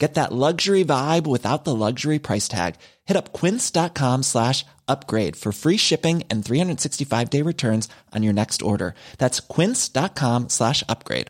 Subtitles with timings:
[0.00, 2.76] Get that luxury vibe without the luxury price tag.
[3.04, 8.62] Hit up quince.com slash upgrade for free shipping and 365 day returns on your next
[8.62, 8.94] order.
[9.18, 11.28] That's quince.com slash upgrade.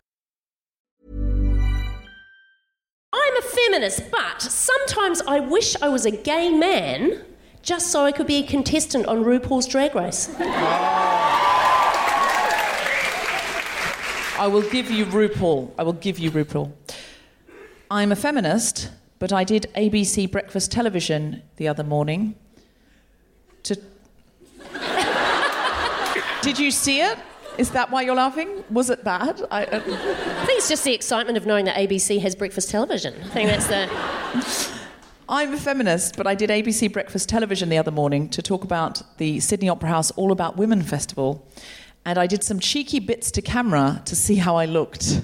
[3.13, 7.25] I'm a feminist, but sometimes I wish I was a gay man
[7.61, 10.33] just so I could be a contestant on RuPaul's Drag Race.
[14.39, 15.71] I will give you RuPaul.
[15.77, 16.71] I will give you RuPaul.
[17.91, 22.35] I'm a feminist, but I did ABC breakfast television the other morning
[23.63, 23.75] to.
[26.41, 27.19] did you see it?
[27.57, 28.63] Is that why you're laughing?
[28.69, 29.41] Was it bad?
[29.51, 29.75] I, uh...
[29.75, 33.13] I think it's just the excitement of knowing that ABC has breakfast television.
[33.25, 34.79] I think that's the.
[35.27, 39.01] I'm a feminist, but I did ABC breakfast television the other morning to talk about
[39.17, 41.45] the Sydney Opera House All About Women festival.
[42.05, 45.21] And I did some cheeky bits to camera to see how I looked.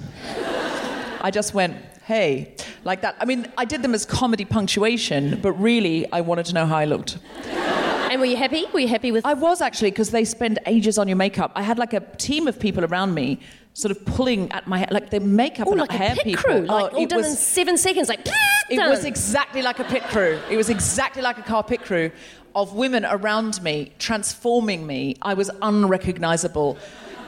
[1.21, 1.77] I just went,
[2.07, 3.17] hey, like that.
[3.19, 6.77] I mean, I did them as comedy punctuation, but really, I wanted to know how
[6.77, 7.17] I looked.
[7.45, 8.63] And were you happy?
[8.73, 9.25] Were you happy with?
[9.25, 11.51] I was actually because they spend ages on your makeup.
[11.53, 13.41] I had like a team of people around me,
[13.73, 16.23] sort of pulling at my hair, like the makeup oh, and like hair a pit
[16.23, 16.43] people.
[16.43, 18.21] crew, like oh, all done in seven seconds, like.
[18.69, 20.39] it was exactly like a pit crew.
[20.49, 22.09] It was exactly like a car pit crew
[22.55, 25.17] of women around me transforming me.
[25.21, 26.77] I was unrecognizable.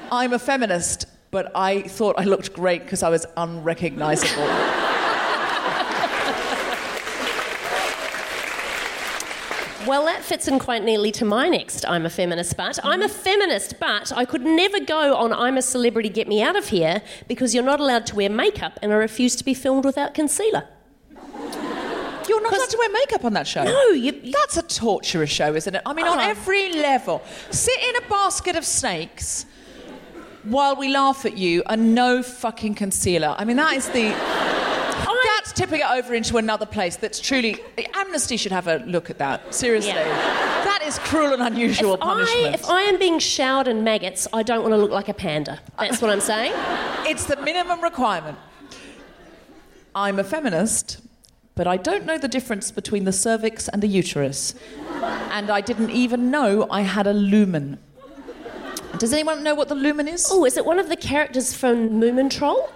[0.10, 4.48] I'm a feminist, but I thought I looked great because I was unrecognizable.
[9.88, 13.10] Well, that fits in quite neatly to my next I'm a feminist, but I'm a
[13.10, 17.02] feminist, but I could never go on I'm a celebrity, get me out of here
[17.28, 20.68] because you're not allowed to wear makeup and I refuse to be filmed without concealer.
[22.28, 23.64] You're not allowed to wear makeup on that show.
[23.64, 24.14] No, you.
[24.22, 25.82] you That's a torturous show, isn't it?
[25.84, 26.30] I mean, on Uh-huh.
[26.30, 27.24] every level.
[27.50, 29.48] Sit in a basket of snakes
[30.44, 33.36] while we laugh at you and no fucking concealer.
[33.38, 34.14] I mean, that is the.
[35.40, 37.58] That's tipping it over into another place that's truly.
[37.94, 39.54] Amnesty should have a look at that.
[39.56, 39.92] Seriously.
[39.92, 40.04] Yeah.
[40.04, 42.56] That is cruel and unusual if I, punishment.
[42.56, 45.60] if I am being showered in maggots, I don't want to look like a panda.
[45.80, 46.54] That's what I'm saying.
[47.08, 48.38] It's the minimum requirement.
[49.96, 51.00] I'm a feminist,
[51.56, 54.54] but I don't know the difference between the cervix and the uterus.
[55.32, 57.80] And I didn't even know I had a lumen.
[59.00, 60.28] Does anyone know what the lumen is?
[60.30, 62.70] Oh, is it one of the characters from Moomin Troll?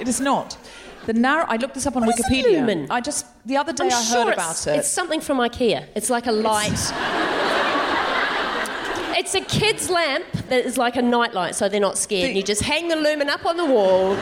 [0.00, 0.58] It is not.
[1.06, 1.46] The narrow.
[1.48, 2.52] I looked this up on What Wikipedia.
[2.60, 2.86] lumen?
[2.90, 4.78] I just the other day I'm I sure heard about it.
[4.78, 5.86] It's something from IKEA.
[5.94, 6.72] It's like a light.
[9.18, 12.30] it's a kid's lamp that is like a nightlight, so they're not scared.
[12.30, 14.14] The- you just hang the lumen up on the wall.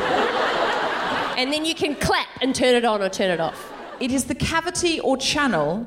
[1.39, 3.73] and then you can clap and turn it on or turn it off.
[4.01, 5.87] It is the cavity or channel.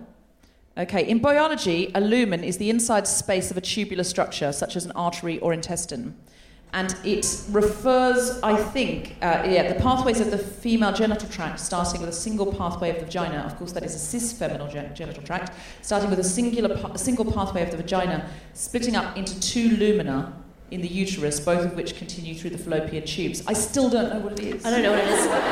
[0.78, 4.86] Okay, in biology, a lumen is the inside space of a tubular structure, such as
[4.86, 6.16] an artery or intestine.
[6.72, 12.00] And it refers, I think, uh, yeah, the pathways of the female genital tract, starting
[12.00, 13.40] with a single pathway of the vagina.
[13.40, 15.52] Of course, that is a cis feminine gen- genital tract,
[15.82, 19.76] starting with a singular, pa- a single pathway of the vagina, splitting up into two
[19.78, 20.32] lumina
[20.72, 23.44] in the uterus, both of which continue through the fallopian tubes.
[23.48, 24.66] I still don't know what it is.
[24.66, 25.28] I don't know what it is.
[25.28, 25.44] But,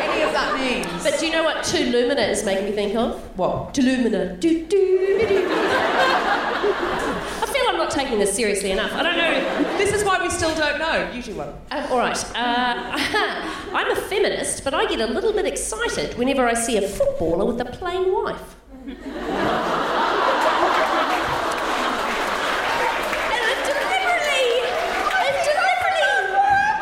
[0.00, 1.02] any of that means.
[1.02, 3.18] but do you know what two lumina is making me think of?
[3.38, 3.74] what?
[3.74, 4.36] Two lumina.
[4.36, 5.46] Do, do, do, do.
[7.42, 8.92] I feel I'm not taking this seriously enough.
[8.92, 9.78] I don't know.
[9.78, 11.10] This is why we still don't know.
[11.12, 11.48] You do one.
[11.70, 12.16] Um, all right.
[12.34, 12.96] Uh,
[13.72, 17.46] I'm a feminist, but I get a little bit excited whenever I see a footballer
[17.46, 18.56] with a plain wife.
[18.80, 18.96] And
[23.46, 24.46] I've deliberately,
[25.22, 26.16] I've deliberately,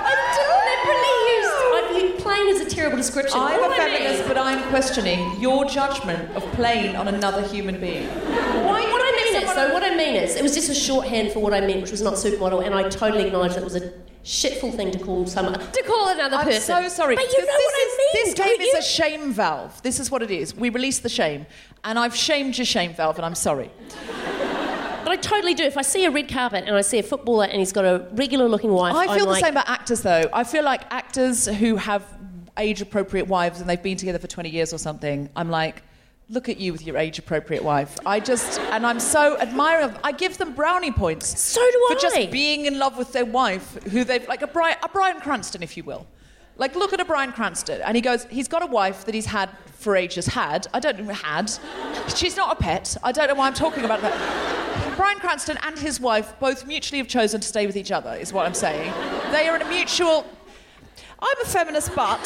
[0.08, 1.90] I've deliberately used, I've
[2.48, 3.38] used plain as a terrible description.
[3.38, 7.42] I'm All a I feminist, mean- but I'm questioning your judgment of playing on another
[7.42, 8.06] human being.
[8.08, 11.32] Why, what I mean is, though, what I mean is, it was just a shorthand
[11.32, 13.76] for what I meant, which was not supermodel, and I totally acknowledge that it was
[13.76, 13.92] a
[14.24, 16.74] shitful thing to call someone to call another person.
[16.74, 17.16] I'm so sorry.
[17.16, 18.24] But you know because what I mean.
[18.24, 19.82] This don't game is a shame valve.
[19.82, 20.54] This is what it is.
[20.54, 21.46] We release the shame,
[21.84, 23.70] and I've shamed your shame valve, and I'm sorry.
[25.04, 25.62] But I totally do.
[25.62, 28.06] If I see a red carpet and I see a footballer and he's got a
[28.12, 30.28] regular-looking wife, I feel I'm the like, same about actors, though.
[30.34, 32.02] I feel like actors who have
[32.58, 35.28] age-appropriate wives and they've been together for 20 years or something.
[35.36, 35.82] I'm like.
[36.30, 37.96] Look at you with your age-appropriate wife.
[38.04, 39.86] I just, and I'm so admiring.
[39.86, 41.40] of- I give them brownie points.
[41.40, 41.94] So do for I.
[41.94, 45.20] For just being in love with their wife, who they've like a Bryan, a Bryan
[45.20, 46.06] Cranston, if you will.
[46.58, 49.24] Like, look at a Bryan Cranston, and he goes, he's got a wife that he's
[49.24, 50.26] had for ages.
[50.26, 51.50] Had I don't know had.
[52.14, 52.94] She's not a pet.
[53.02, 54.96] I don't know why I'm talking about that.
[54.98, 58.12] Bryan Cranston and his wife both mutually have chosen to stay with each other.
[58.16, 58.92] Is what I'm saying.
[59.32, 60.26] They are in a mutual.
[61.20, 62.22] I'm a feminist, but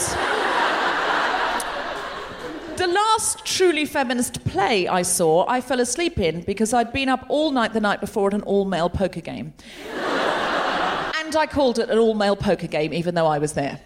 [2.77, 7.25] the last truly feminist play I saw, I fell asleep in because I'd been up
[7.29, 9.55] all night the night before at an all male poker game.
[9.95, 13.81] and I called it an all male poker game, even though I was there.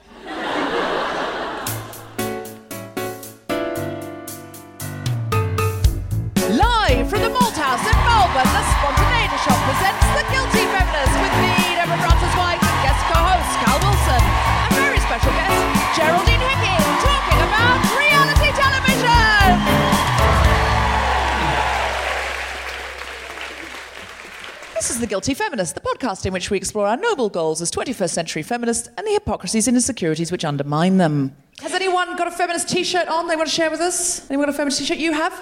[24.97, 28.09] Is The Guilty Feminist, the podcast in which we explore our noble goals as 21st
[28.09, 31.37] century feminists and the hypocrisies and insecurities which undermine them.
[31.61, 34.31] Has anyone got a feminist t shirt on they want to share with us?
[34.31, 34.97] Anyone got a feminist t shirt?
[34.97, 35.39] You have?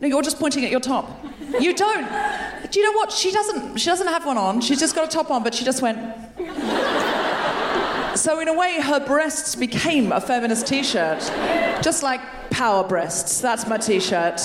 [0.00, 1.24] No, you're just pointing at your top.
[1.58, 2.06] You don't.
[2.70, 3.10] Do you know what?
[3.10, 3.78] She doesn't.
[3.78, 4.60] She doesn't have one on.
[4.60, 5.98] She's just got a top on, but she just went.
[8.18, 11.20] So in a way, her breasts became a feminist T-shirt,
[11.82, 12.20] just like
[12.50, 13.40] power breasts.
[13.40, 14.40] That's my T-shirt.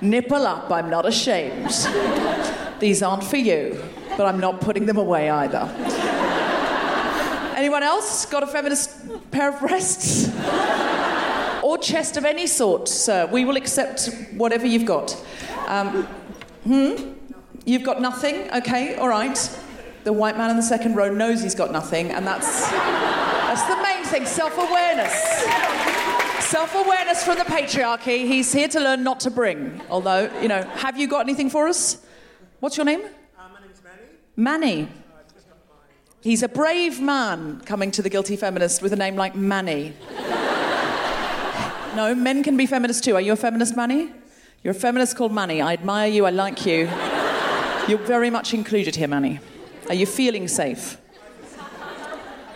[0.00, 0.70] Nipple up.
[0.70, 1.70] I'm not ashamed.
[2.80, 3.82] These aren't for you,
[4.16, 5.70] but I'm not putting them away either.
[7.56, 10.30] Anyone else got a feminist pair of breasts?
[11.66, 13.26] or chest of any sort, sir.
[13.26, 15.16] We will accept whatever you've got.
[15.66, 16.04] Um,
[16.62, 17.14] hmm?
[17.64, 18.48] You've got nothing?
[18.52, 19.36] Okay, all right.
[20.04, 23.82] The white man in the second row knows he's got nothing, and that's, that's the
[23.82, 26.24] main thing self awareness.
[26.40, 28.26] Self awareness from the patriarchy.
[28.26, 29.80] He's here to learn not to bring.
[29.90, 32.04] Although, you know, have you got anything for us?
[32.60, 33.00] What's your name?
[33.38, 33.82] Uh, my name's
[34.36, 34.84] Manny.
[34.84, 34.88] Manny.
[36.22, 39.94] He's a brave man coming to the guilty feminist with a name like Manny.
[41.96, 43.14] No, men can be feminists too.
[43.14, 44.12] Are you a feminist, Manny?
[44.62, 45.62] You're a feminist called Manny.
[45.62, 46.26] I admire you.
[46.26, 46.90] I like you.
[47.88, 49.40] You're very much included here, Manny.
[49.88, 50.98] Are you feeling safe?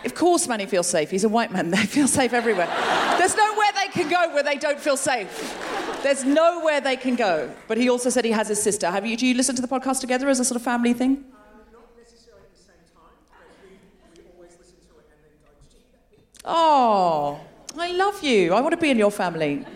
[0.04, 1.10] Of course, Manny feels safe.
[1.10, 1.70] He's a white man.
[1.80, 2.66] They feel safe everywhere.
[3.18, 5.56] There's nowhere they can go where they don't feel safe.
[6.02, 7.52] There's nowhere they can go.
[7.68, 8.90] But he also said he has his sister.
[8.90, 9.16] Have you?
[9.16, 11.10] Do you listen to the podcast together as a sort of family thing?
[11.12, 11.24] Um,
[11.72, 15.32] not necessarily at the same time, but we, we always listen to it and then
[15.44, 17.40] go, Oh,
[17.78, 18.54] I love you.
[18.54, 19.66] I want to be in your family.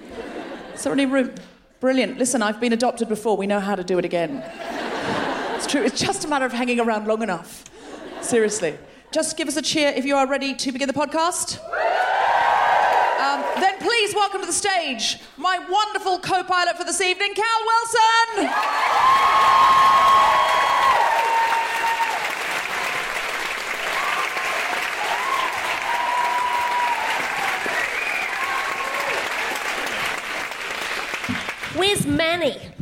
[0.74, 1.34] Is there any room?
[1.80, 2.18] Brilliant.
[2.18, 3.36] Listen, I've been adopted before.
[3.36, 4.42] We know how to do it again.
[5.56, 5.82] It's true.
[5.82, 7.64] It's just a matter of hanging around long enough.
[8.22, 8.78] Seriously.
[9.14, 11.60] Just give us a cheer if you are ready to begin the podcast.
[13.20, 17.46] Um, then please welcome to the stage my wonderful co pilot for this evening, Cal
[17.64, 18.50] Wilson.
[31.78, 32.73] Where's Manny?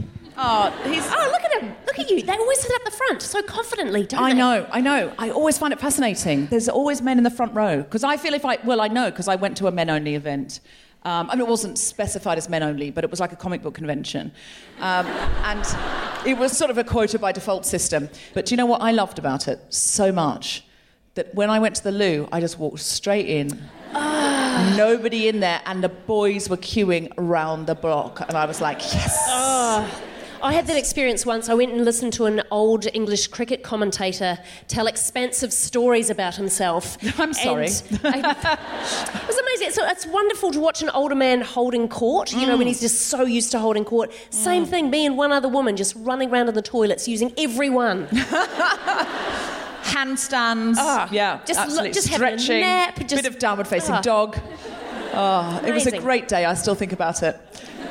[0.44, 1.04] Oh, he's.
[1.08, 1.75] Oh, look at him.
[1.87, 2.20] Look at you.
[2.22, 4.38] They always sit up the front so confidently, don't I they?
[4.38, 5.12] know, I know.
[5.16, 6.46] I always find it fascinating.
[6.46, 9.11] There's always men in the front row because I feel if I well, I know
[9.11, 10.58] because I went to a men-only event.
[11.04, 13.62] Um, I mean, it wasn't specified as men only, but it was like a comic
[13.62, 14.32] book convention,
[14.80, 15.06] um,
[15.44, 15.64] and
[16.26, 18.08] it was sort of a quota by default system.
[18.34, 20.64] But do you know what I loved about it so much?
[21.14, 23.62] That when I went to the loo, I just walked straight in.
[24.76, 28.78] Nobody in there, and the boys were queuing around the block, and I was like,
[28.94, 29.18] yes.
[30.42, 31.49] I had that experience once.
[31.49, 36.99] I went and listened to an old English cricket commentator tell expansive stories about himself.
[37.20, 37.68] I'm sorry.
[38.02, 38.58] I-
[39.22, 39.70] it was amazing.
[39.70, 43.02] So it's wonderful to watch an older man holding court, you know, when he's just
[43.02, 44.12] so used to holding court.
[44.30, 48.06] Same thing, me and one other woman just running around in the toilets using everyone.
[49.82, 50.76] handstands.
[50.78, 51.92] Ah, yeah, just absolutely.
[51.92, 52.61] just having a stretching.
[52.62, 54.00] nap, bit of downward facing ah.
[54.00, 54.38] dog.
[55.14, 56.44] Oh, it was a great day.
[56.46, 57.38] I still think about it.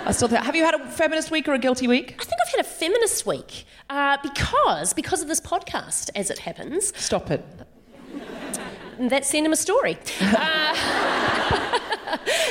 [0.05, 0.43] I still think.
[0.43, 2.15] Have you had a feminist week or a guilty week?
[2.19, 6.39] I think I've had a feminist week uh, because because of this podcast, as it
[6.39, 6.91] happens.
[6.97, 7.45] Stop it.
[8.99, 9.97] That's end of my story.
[10.21, 11.79] Uh,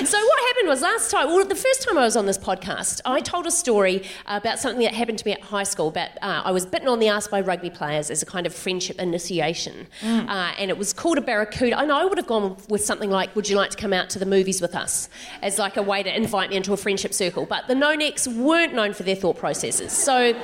[0.04, 3.00] so what happened was last time, well, the first time I was on this podcast,
[3.04, 5.88] I told a story about something that happened to me at high school.
[5.88, 8.54] About uh, I was bitten on the ass by rugby players as a kind of
[8.54, 11.78] friendship initiation, uh, and it was called a barracuda.
[11.78, 14.10] I know I would have gone with something like, "Would you like to come out
[14.10, 15.08] to the movies with us?"
[15.42, 17.46] as like a way to invite me into a friendship circle.
[17.46, 20.34] But the no necks weren't known for their thought processes, so.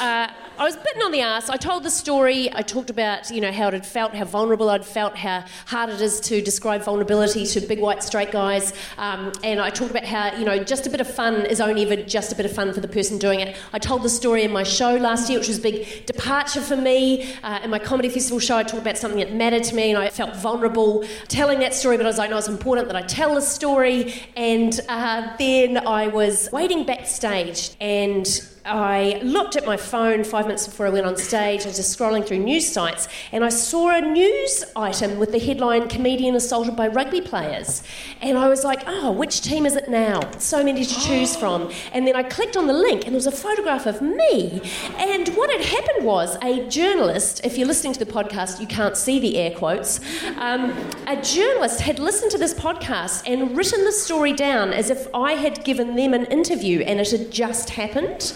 [0.00, 1.50] Uh, I was bitten on the ass.
[1.50, 2.48] I told the story.
[2.54, 5.90] I talked about, you know, how it had felt, how vulnerable I'd felt, how hard
[5.90, 8.72] it is to describe vulnerability to big white straight guys.
[8.96, 11.82] Um, and I talked about how, you know, just a bit of fun is only
[11.82, 13.56] ever just a bit of fun for the person doing it.
[13.72, 16.76] I told the story in my show last year, which was a big departure for
[16.76, 17.34] me.
[17.42, 19.98] Uh, in my comedy festival show, I talked about something that mattered to me, and
[19.98, 21.96] I felt vulnerable telling that story.
[21.96, 24.14] But I was like, no, it's important that I tell this story.
[24.36, 28.24] And uh, then I was waiting backstage, and
[28.66, 31.64] I looked at my phone five minutes before I went on stage.
[31.64, 35.38] I was just scrolling through news sites and I saw a news item with the
[35.38, 37.82] headline Comedian Assaulted by Rugby Players.
[38.22, 40.30] And I was like, oh, which team is it now?
[40.38, 41.70] So many to choose from.
[41.92, 44.62] And then I clicked on the link and there was a photograph of me.
[44.96, 48.96] And what had happened was a journalist, if you're listening to the podcast, you can't
[48.96, 50.00] see the air quotes,
[50.38, 50.70] um,
[51.06, 55.32] a journalist had listened to this podcast and written the story down as if I
[55.32, 58.32] had given them an interview and it had just happened.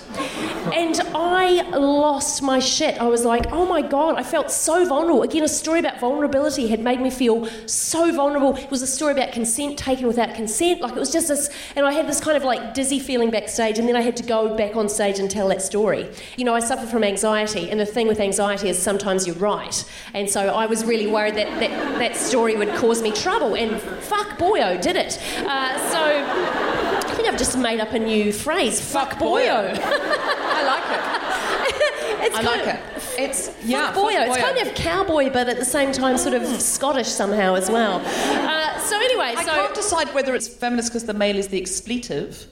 [0.73, 3.01] And I lost my shit.
[3.01, 5.23] I was like, oh my God, I felt so vulnerable.
[5.23, 8.57] Again, a story about vulnerability had made me feel so vulnerable.
[8.57, 10.81] It was a story about consent taken without consent.
[10.81, 13.79] Like it was just this, and I had this kind of like dizzy feeling backstage,
[13.79, 16.09] and then I had to go back on stage and tell that story.
[16.37, 19.85] You know, I suffer from anxiety, and the thing with anxiety is sometimes you're right.
[20.15, 23.81] And so I was really worried that that, that story would cause me trouble, and
[23.81, 25.19] fuck boyo, did it.
[25.39, 26.69] Uh, so.
[27.09, 28.81] I think I've just made up a new phrase.
[28.81, 29.75] Fuck boyo.
[30.11, 31.85] I like it.
[32.21, 33.21] It's I kind like of, it.
[33.21, 33.93] It's yeah.
[33.93, 34.27] Fuck boyo.
[34.27, 38.03] It's kind of cowboy, but at the same time, sort of Scottish somehow as well.
[38.05, 41.59] Uh, so anyway, I so can't decide whether it's feminist because the male is the
[41.61, 42.47] expletive,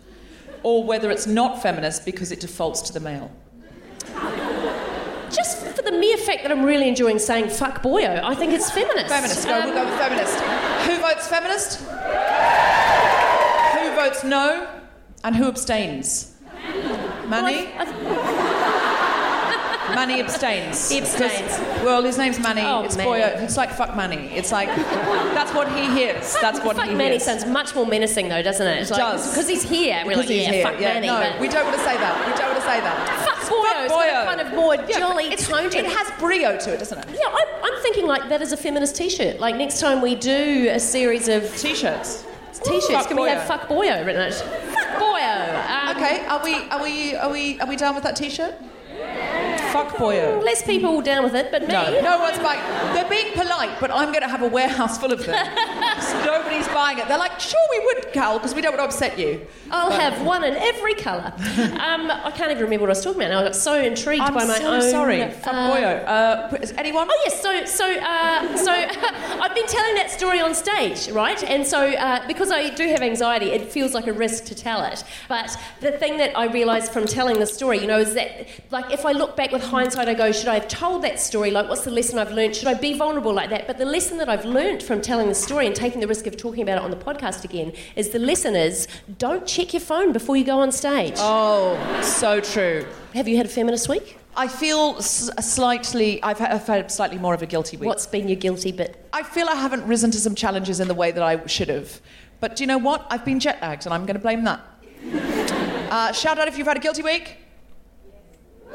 [0.62, 3.30] or whether it's not feminist because it defaults to the male.
[5.30, 8.70] just for the mere fact that I'm really enjoying saying fuck boyo, I think it's
[8.70, 9.08] feminist.
[9.08, 9.46] Feminist.
[9.46, 9.58] Go.
[9.58, 10.38] Um, we'll go with feminist.
[10.86, 11.80] Who votes feminist?
[13.76, 14.68] Who votes no?
[15.24, 16.34] And who abstains?
[17.28, 17.86] Money I-
[20.26, 20.90] abstains.
[20.90, 21.58] He abstains.
[21.84, 22.62] Well, his name's Money.
[22.64, 23.08] Oh, it's Manny.
[23.10, 23.40] boyo.
[23.42, 24.28] It's like fuck money.
[24.34, 26.34] It's like that's what he hears.
[26.40, 27.24] That's what fuck he Manny hears.
[27.24, 28.80] sounds much more menacing though, doesn't it?
[28.82, 29.30] It's like, does.
[29.30, 30.02] Because he's here.
[30.04, 30.62] We're Because like, he's yeah, here.
[30.64, 31.06] fuck yeah, Manny.
[31.06, 32.26] no, but we don't want to say that.
[32.26, 33.08] We don't want to say that.
[33.24, 33.84] fuck boyo.
[33.84, 33.94] It's
[34.28, 37.06] kind of more Yeah, jolly it's- tone to It has brio to it, doesn't it?
[37.10, 39.38] Yeah, I'm, I'm thinking like that is a feminist T-shirt.
[39.40, 42.24] Like next time we do a series of T-shirts.
[42.64, 44.34] T-shirts, can we have "fuck boyo" written on it?
[44.34, 45.70] Fuck boyo.
[45.70, 48.54] Um, Okay, are we are we are we are we done with that T-shirt?
[49.72, 50.42] Fuck boyo.
[50.42, 51.68] Less people down with it, but me.
[51.68, 52.60] No, no one's buying.
[52.94, 55.36] They're being polite, but I'm going to have a warehouse full of them.
[55.96, 57.08] So Nobody's buying it.
[57.08, 59.40] They're like, sure we would, Cal, because we don't want to upset you.
[59.70, 61.32] I'll have one in every colour.
[61.36, 63.40] Um, I can't even remember what I was talking about now.
[63.40, 64.82] I got so intrigued I'm by my so own.
[64.82, 65.22] sorry.
[65.22, 66.04] uh, Fuck boyo.
[66.06, 67.08] Uh, is anyone?
[67.10, 68.70] Oh yes, so so uh, so
[69.42, 71.42] I've been telling that story on stage, right?
[71.44, 74.84] And so uh, because I do have anxiety, it feels like a risk to tell
[74.84, 75.02] it.
[75.28, 78.92] But the thing that I realised from telling the story, you know, is that like
[78.92, 81.50] if I look back with hindsight, I go, should I have told that story?
[81.50, 82.56] Like, what's the lesson I've learned?
[82.56, 83.66] Should I be vulnerable like that?
[83.66, 86.36] But the lesson that I've learned from telling the story and taking the risk of
[86.36, 90.12] talking about it on the podcast again is the lesson is don't check your phone
[90.12, 91.14] before you go on stage.
[91.18, 92.86] Oh, so true.
[93.14, 94.18] Have you had a feminist week?
[94.36, 96.22] I feel s- slightly.
[96.22, 97.86] I've had, I've had slightly more of a guilty week.
[97.86, 99.08] What's been your guilty bit?
[99.12, 102.00] I feel I haven't risen to some challenges in the way that I should have.
[102.40, 103.06] But do you know what?
[103.08, 104.60] I've been jet lagged, and I'm going to blame that.
[105.86, 107.36] Uh, shout out if you've had a guilty week.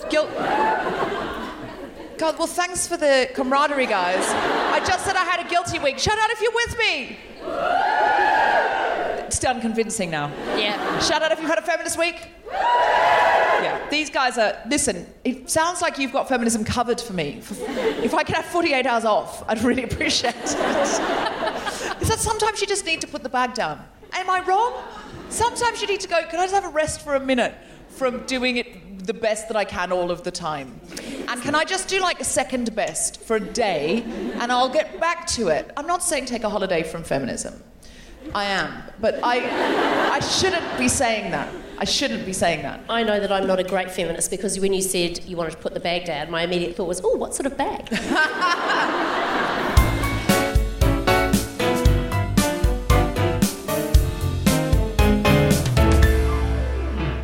[0.09, 0.29] Guilt.
[2.17, 4.23] God, well, thanks for the camaraderie, guys.
[4.27, 5.97] I just said I had a guilty week.
[5.97, 7.17] Shout out if you're with me.
[9.25, 10.31] It's done convincing now.
[10.57, 10.99] Yeah.
[10.99, 12.27] Shout out if you've had a feminist week.
[12.51, 14.57] Yeah, these guys are.
[14.67, 17.41] Listen, it sounds like you've got feminism covered for me.
[18.03, 20.43] If I could have 48 hours off, I'd really appreciate it.
[22.01, 23.83] Is that sometimes you just need to put the bag down?
[24.13, 24.83] Am I wrong?
[25.29, 27.55] Sometimes you need to go, can I just have a rest for a minute
[27.89, 30.79] from doing it the best that I can all of the time?
[31.27, 34.03] And can I just do like a second best for a day
[34.39, 35.71] and I'll get back to it?
[35.77, 37.61] I'm not saying take a holiday from feminism.
[38.33, 38.83] I am.
[38.99, 41.53] But I, I shouldn't be saying that.
[41.77, 42.81] I shouldn't be saying that.
[42.89, 45.57] I know that I'm not a great feminist because when you said you wanted to
[45.57, 47.89] put the bag down, my immediate thought was, oh, what sort of bag?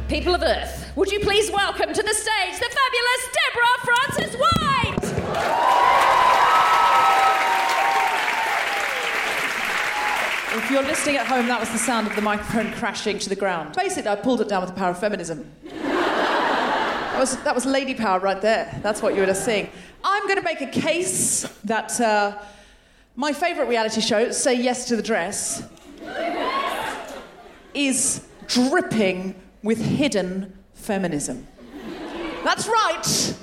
[0.10, 5.04] People of Earth, would you please welcome to the stage the fabulous Deborah Frances-White?
[10.58, 13.36] If you're listening at home, that was the sound of the microphone crashing to the
[13.36, 13.76] ground.
[13.76, 15.50] Basically, I pulled it down with the power of feminism.
[17.18, 18.80] That was, that was lady power right there.
[18.84, 19.72] That's what you were just seeing.
[20.04, 22.38] I'm going to make a case that uh,
[23.16, 25.64] my favourite reality show, Say Yes to the Dress,
[27.74, 30.57] is dripping with hidden
[30.88, 31.46] feminism.
[32.44, 33.36] That's right.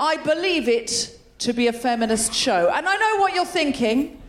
[0.00, 2.70] I believe it to be a feminist show.
[2.74, 4.20] And I know what you're thinking.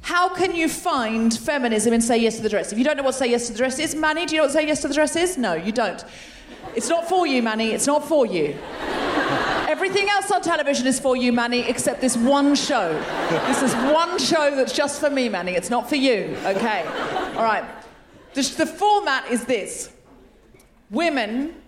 [0.00, 2.72] How can you find feminism in Say Yes to the Dress?
[2.72, 4.46] If you don't know what Say Yes to the Dress is, Manny, do you know
[4.46, 5.38] what Say Yes to the Dress is?
[5.38, 6.04] No, you don't.
[6.74, 7.70] It's not for you, Manny.
[7.70, 8.56] It's not for you.
[9.68, 12.92] Everything else on television is for you, Manny, except this one show.
[13.46, 15.52] This is one show that's just for me, Manny.
[15.52, 16.36] It's not for you.
[16.44, 16.84] Okay.
[17.36, 17.64] All right.
[18.34, 19.90] The, the format is this
[20.90, 21.61] women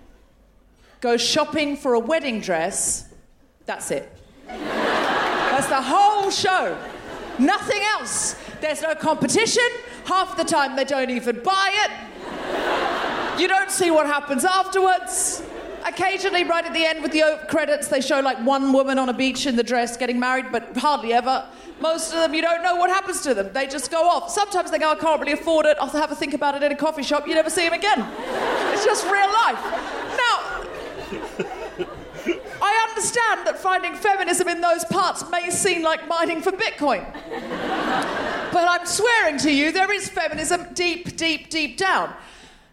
[1.04, 3.12] go shopping for a wedding dress.
[3.66, 4.10] That's it.
[4.48, 6.78] That's the whole show.
[7.38, 8.36] Nothing else.
[8.62, 9.68] There's no competition.
[10.06, 13.38] Half the time they don't even buy it.
[13.38, 15.42] You don't see what happens afterwards.
[15.84, 19.12] Occasionally, right at the end with the credits, they show like one woman on a
[19.12, 21.46] beach in the dress getting married, but hardly ever.
[21.82, 23.52] Most of them, you don't know what happens to them.
[23.52, 24.30] They just go off.
[24.30, 25.76] Sometimes they go, I can't really afford it.
[25.78, 27.28] I'll have a think about it in a coffee shop.
[27.28, 28.08] You never see them again.
[28.72, 29.60] It's just real life.
[30.16, 30.53] Now,
[32.94, 37.04] understand that finding feminism in those parts may seem like mining for Bitcoin.
[38.52, 42.14] But I'm swearing to you, there is feminism deep, deep, deep down.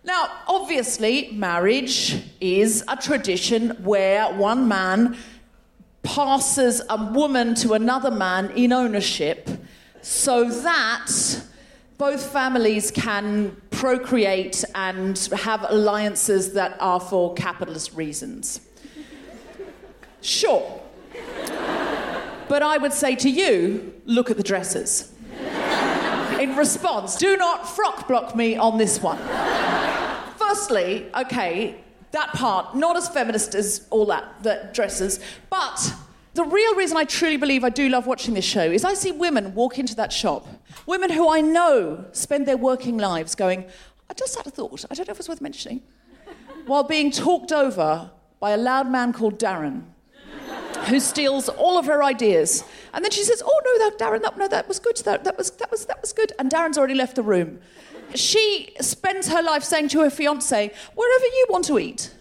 [0.03, 5.17] Now, obviously, marriage is a tradition where one man
[6.03, 9.49] passes a woman to another man in ownership
[10.01, 11.11] so that
[11.97, 18.61] both families can procreate and have alliances that are for capitalist reasons.
[20.21, 20.81] Sure.
[22.47, 25.11] But I would say to you, look at the dresses.
[26.39, 29.19] In response, do not frock block me on this one.
[30.37, 31.81] Firstly, okay,
[32.11, 35.93] that part, not as feminist as all that, the dresses, but
[36.33, 39.11] the real reason I truly believe I do love watching this show is I see
[39.11, 40.47] women walk into that shop,
[40.85, 43.65] women who I know spend their working lives going,
[44.09, 45.83] I just had a thought, I don't know if it's worth mentioning,
[46.65, 49.83] while being talked over by a loud man called Darren
[50.83, 52.63] who steals all of her ideas.
[52.93, 54.97] And then she says, "Oh no, that Darren, that no, that was good.
[54.97, 57.59] That, that was that was that was good." And Darren's already left the room.
[58.15, 62.11] She spends her life saying to her fiance, "Wherever you want to eat."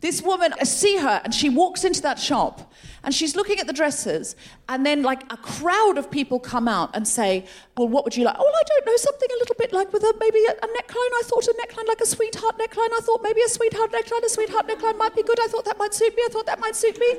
[0.00, 2.70] This woman, I see her, and she walks into that shop,
[3.02, 4.36] and she's looking at the dresses,
[4.68, 8.24] and then like a crowd of people come out and say, "Well, what would you
[8.24, 10.68] like?" "Oh, I don't know, something a little bit like with a maybe a, a
[10.78, 11.12] neckline.
[11.20, 12.92] I thought a neckline like a sweetheart neckline.
[12.92, 15.40] I thought maybe a sweetheart neckline, a sweetheart neckline might be good.
[15.40, 16.22] I thought that might suit me.
[16.26, 17.16] I thought that might suit me."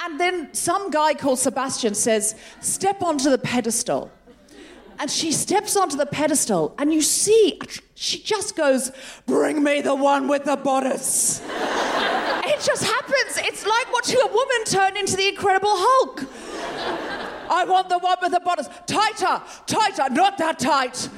[0.00, 4.10] And then some guy called Sebastian says, Step onto the pedestal.
[4.98, 7.58] And she steps onto the pedestal, and you see,
[7.94, 8.92] she just goes,
[9.26, 11.40] Bring me the one with the bodice.
[11.48, 13.38] it just happens.
[13.38, 16.24] It's like watching a woman turn into the Incredible Hulk.
[17.50, 18.68] I want the one with the bodice.
[18.86, 21.08] Tighter, tighter, not that tight.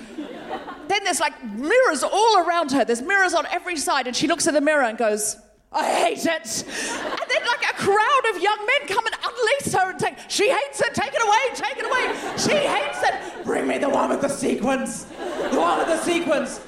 [0.88, 2.84] Then there's like mirrors all around her.
[2.84, 5.36] There's mirrors on every side, and she looks in the mirror and goes,
[5.74, 6.64] I hate it.
[6.64, 10.48] And then, like a crowd of young men come and unleash her and take, she
[10.48, 12.14] hates it, take it away, take it away.
[12.38, 13.44] She hates it.
[13.44, 15.06] Bring me the one with the sequins.
[15.06, 16.60] The one with the sequins.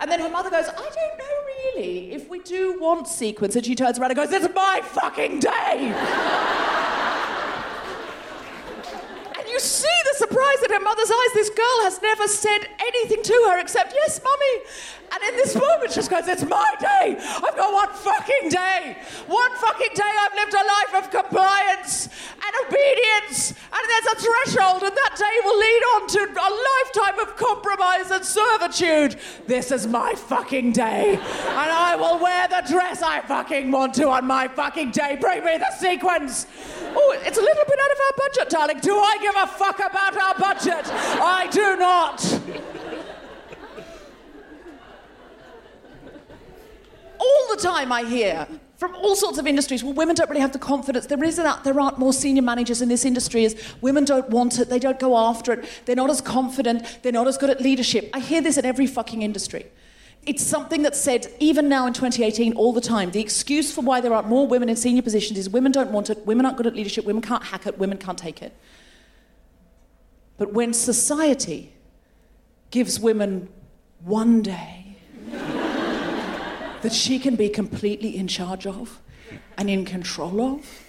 [0.00, 3.54] And then her mother goes, I don't know really if we do want sequins.
[3.56, 5.92] And she turns around and goes, It's my fucking day.
[9.38, 11.32] and you see the surprise in her mother's eyes.
[11.34, 14.64] This girl has never said anything to her except, yes, mummy.
[15.10, 17.16] And in this moment, she goes, it's my day.
[17.18, 18.96] I've got one fucking day.
[19.26, 23.50] One fucking day I've lived a life of compliance and obedience.
[23.50, 28.10] And there's a threshold, and that day will lead on to a lifetime of compromise
[28.10, 29.16] and servitude.
[29.46, 31.14] This is my fucking day.
[31.14, 35.16] And I will wear the dress I fucking want to on my fucking day.
[35.20, 36.46] Bring me the sequins.
[36.94, 38.80] Oh, it's a little bit out of our budget, darling.
[38.80, 40.86] Do I give a fuck about our budget?
[40.86, 42.87] I do not.
[47.18, 48.46] All the time I hear
[48.78, 51.06] from all sorts of industries, well, women don't really have the confidence.
[51.06, 54.68] There isn't, there aren't more senior managers in this industry as women don't want it,
[54.68, 58.08] they don't go after it, they're not as confident, they're not as good at leadership.
[58.14, 59.66] I hear this in every fucking industry.
[60.26, 63.10] It's something that's said even now in 2018 all the time.
[63.10, 66.08] The excuse for why there aren't more women in senior positions is women don't want
[66.08, 68.54] it, women aren't good at leadership, women can't hack it, women can't take it.
[70.36, 71.72] But when society
[72.70, 73.48] gives women
[74.04, 74.77] one day,
[76.82, 79.00] that she can be completely in charge of
[79.56, 80.84] and in control of,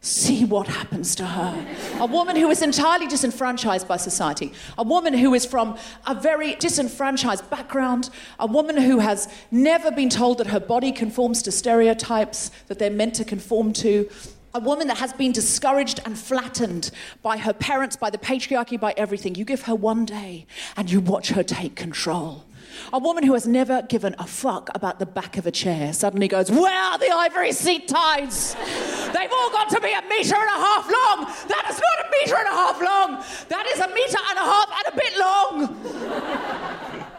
[0.00, 1.66] see what happens to her.
[1.98, 5.76] A woman who is entirely disenfranchised by society, a woman who is from
[6.06, 11.42] a very disenfranchised background, a woman who has never been told that her body conforms
[11.42, 14.08] to stereotypes that they're meant to conform to.
[14.54, 16.90] A woman that has been discouraged and flattened
[17.22, 19.34] by her parents, by the patriarchy, by everything.
[19.34, 22.44] You give her one day and you watch her take control.
[22.92, 26.28] A woman who has never given a fuck about the back of a chair suddenly
[26.28, 28.54] goes, Where are the ivory seat ties?
[28.54, 31.24] They've all got to be a metre and a half long.
[31.48, 33.24] That is not a metre and a half long.
[33.48, 37.04] That is a metre and a half and a bit long.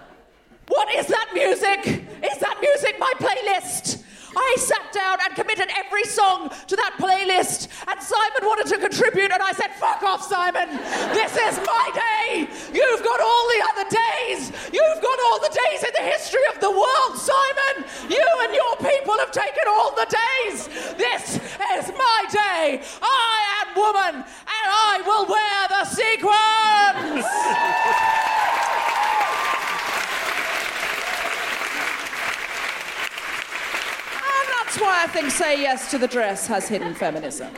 [0.69, 2.05] What is that music?
[2.23, 4.03] Is that music my playlist?
[4.35, 9.31] I sat down and committed every song to that playlist, and Simon wanted to contribute,
[9.31, 10.69] and I said, Fuck off, Simon!
[11.13, 12.47] This is my day!
[12.73, 14.51] You've got all the other days!
[14.71, 17.85] You've got all the days in the history of the world, Simon!
[18.09, 20.67] You and your people have taken all the days!
[20.97, 22.81] This is my day!
[23.01, 27.25] I am woman, and I will wear the sequins!
[34.19, 37.51] And that's why I think Say Yes to the Dress has hidden feminism.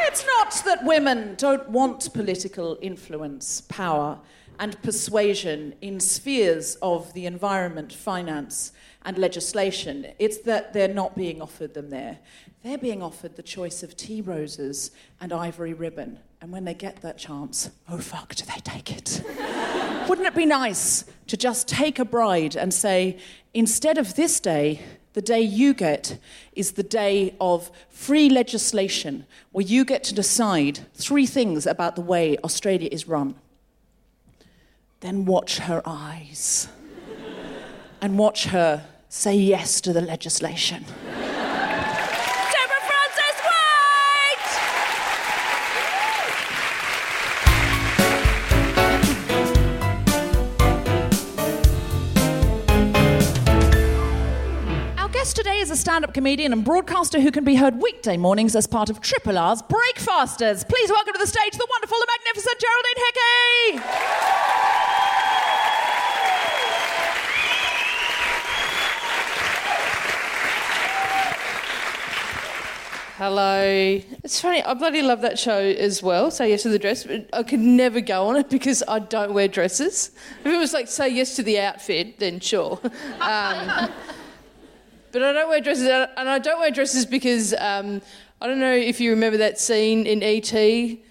[0.00, 4.18] It's not that women don't want political influence, power,
[4.58, 8.72] and persuasion in spheres of the environment, finance,
[9.04, 10.08] and legislation.
[10.18, 12.18] It's that they're not being offered them there.
[12.64, 16.18] They're being offered the choice of tea roses and ivory ribbon.
[16.40, 19.22] And when they get that chance, oh fuck, do they take it?
[20.08, 23.20] Wouldn't it be nice to just take a bride and say,
[23.54, 24.80] instead of this day,
[25.18, 26.16] the day you get
[26.52, 32.00] is the day of free legislation where you get to decide three things about the
[32.00, 33.34] way Australia is run.
[35.00, 36.68] Then watch her eyes
[38.00, 40.84] and watch her say yes to the legislation.
[55.28, 58.56] Guest today is a stand up comedian and broadcaster who can be heard weekday mornings
[58.56, 60.64] as part of Triple R's Breakfasters.
[60.64, 64.08] Please welcome to the stage the wonderful, the magnificent Geraldine Hickey!
[73.18, 74.00] Hello.
[74.24, 77.06] It's funny, I bloody love that show as well, Say Yes to the Dress.
[77.34, 80.12] I could never go on it because I don't wear dresses.
[80.40, 82.80] If it was like Say Yes to the Outfit, then sure.
[83.20, 83.90] Um,
[85.18, 88.00] but I don't wear dresses, and I don't wear dresses because um,
[88.40, 91.02] I don't know if you remember that scene in E.T.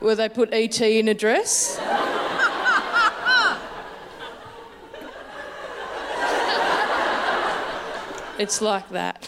[0.00, 0.98] Where they put E.T.
[0.98, 1.78] in a dress.
[8.38, 9.26] It's like that.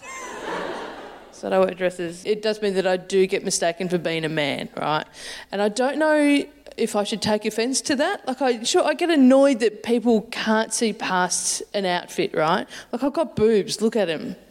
[1.33, 2.27] so I don't wear dresses.
[2.27, 5.07] It does mean that I do get mistaken for being a man, right?
[5.51, 6.45] And I don't know
[6.77, 8.27] if I should take offence to that.
[8.27, 12.67] Like, I sure I get annoyed that people can't see past an outfit, right?
[12.93, 13.81] Like, I've got boobs.
[13.81, 14.37] Look at them.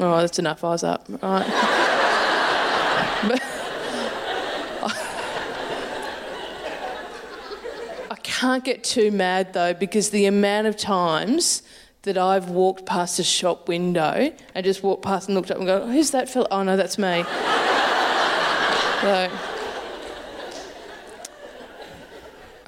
[0.00, 0.62] Oh, that's enough.
[0.62, 1.44] Eyes up, right?
[3.26, 3.42] but
[8.12, 11.62] I can't get too mad though because the amount of times
[12.02, 15.66] that I've walked past a shop window and just walked past and looked up and
[15.66, 16.46] go, who's that fella?
[16.50, 17.22] Oh no, that's me.
[19.00, 19.30] so,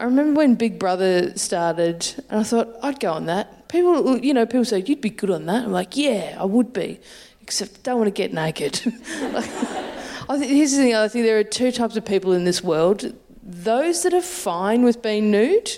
[0.00, 3.68] I remember when Big Brother started, and I thought I'd go on that.
[3.68, 5.64] People, you know, people say you'd be good on that.
[5.64, 6.98] I'm like, yeah, I would be,
[7.42, 8.80] except don't want to get naked.
[8.86, 12.64] I think, here's the thing I think there are two types of people in this
[12.64, 15.70] world those that are fine with being nude.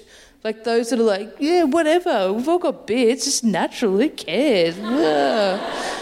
[0.45, 4.79] Like those that are like, yeah, whatever, we've all got beards, it's natural, who cares?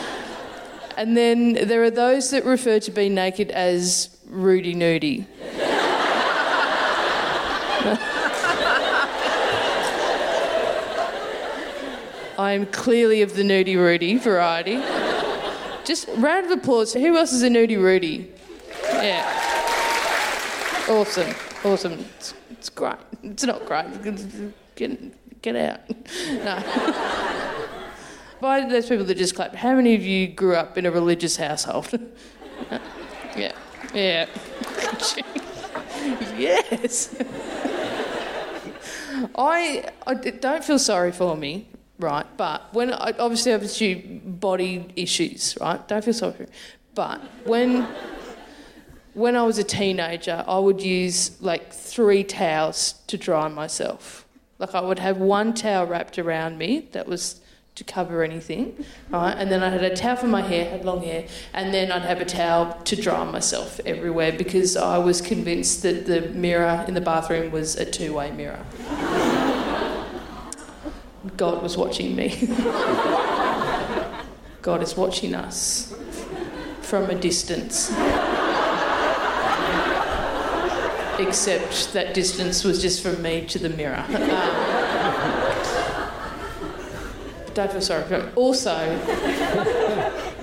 [0.97, 5.25] And then there are those that refer to being naked as Rudy Nudie.
[12.41, 14.77] I'm clearly of the nudie Rudy variety.
[15.85, 16.95] Just round of applause.
[16.95, 18.33] Who else is a nudie Rudy?
[18.85, 19.27] Yeah.
[20.89, 21.35] Awesome.
[21.63, 22.07] Awesome.
[22.17, 22.95] It's, it's great.
[23.23, 23.85] It's not great.
[24.75, 25.81] Get, get out.
[26.29, 26.63] No.
[28.41, 31.37] By those people that just clapped, how many of you grew up in a religious
[31.37, 31.93] household?
[33.37, 33.53] yeah.
[33.93, 34.25] Yeah.
[36.39, 37.15] yes.
[39.35, 41.67] I, I don't feel sorry for me,
[42.01, 42.27] right?
[42.37, 45.87] But when obviously I have a body issues, right?
[45.87, 46.49] Don't feel sorry for me.
[46.95, 47.87] But when
[49.15, 54.27] when I was a teenager, I would use like three towels to dry myself.
[54.59, 57.41] Like I would have one towel wrapped around me that was
[57.77, 59.33] to cover anything, right?
[59.33, 62.03] And then I had a towel for my hair, had long hair, and then I'd
[62.03, 66.95] have a towel to dry myself everywhere because I was convinced that the mirror in
[66.95, 68.65] the bathroom was a two-way mirror.
[71.37, 72.29] God was watching me.
[74.63, 75.95] God is watching us
[76.81, 77.91] from a distance.
[81.19, 84.05] Except that distance was just from me to the mirror.
[87.57, 88.33] Um, feel sorry for him.
[88.37, 88.97] Also,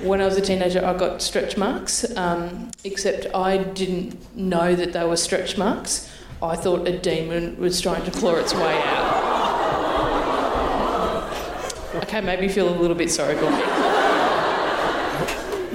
[0.03, 4.93] when I was a teenager, I got stretch marks, um, except I didn't know that
[4.93, 6.11] they were stretch marks.
[6.41, 9.26] I thought a demon was trying to claw its way out.
[12.07, 13.61] Okay, maybe feel a little bit sorry for me.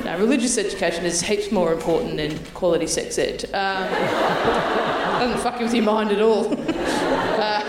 [0.04, 3.44] No, religious education is heaps more important than quality sex ed.
[3.54, 3.88] Um,
[5.20, 6.56] doesn't fuck with your mind at all.
[7.42, 7.60] Uh,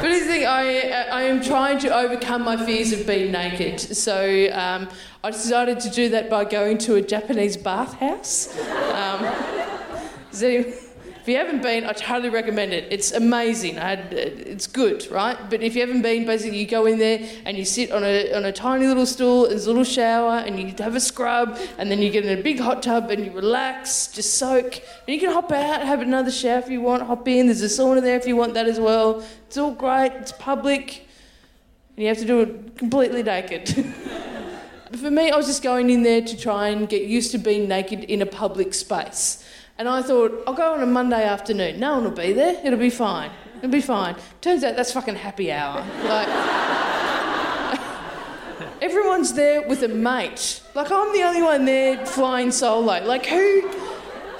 [0.00, 3.78] but here's the thing, I, I am trying to overcome my fears of being naked.
[3.78, 4.88] So um,
[5.22, 8.58] I decided to do that by going to a Japanese bathhouse.
[8.92, 9.24] Um,
[11.28, 12.86] if you haven't been, I totally recommend it.
[12.90, 13.74] It's amazing.
[13.74, 15.36] Had, uh, it's good, right?
[15.50, 18.32] But if you haven't been, basically you go in there and you sit on a,
[18.32, 21.90] on a tiny little stool, there's a little shower, and you have a scrub, and
[21.90, 24.76] then you get in a big hot tub and you relax, just soak.
[24.76, 27.48] And you can hop out, have another shower if you want, hop in.
[27.48, 29.22] There's a sauna there if you want that as well.
[29.48, 30.12] It's all great.
[30.12, 31.06] It's public,
[31.94, 33.68] and you have to do it completely naked.
[34.96, 37.68] For me, I was just going in there to try and get used to being
[37.68, 39.44] naked in a public space.
[39.78, 41.78] And I thought, I'll go on a Monday afternoon.
[41.78, 42.60] No one will be there.
[42.64, 43.30] It'll be fine.
[43.58, 44.16] It'll be fine.
[44.40, 45.86] Turns out that's fucking happy hour.
[46.02, 46.28] Like,
[48.82, 50.62] everyone's there with a mate.
[50.74, 53.04] Like, I'm the only one there flying solo.
[53.04, 53.68] Like, who,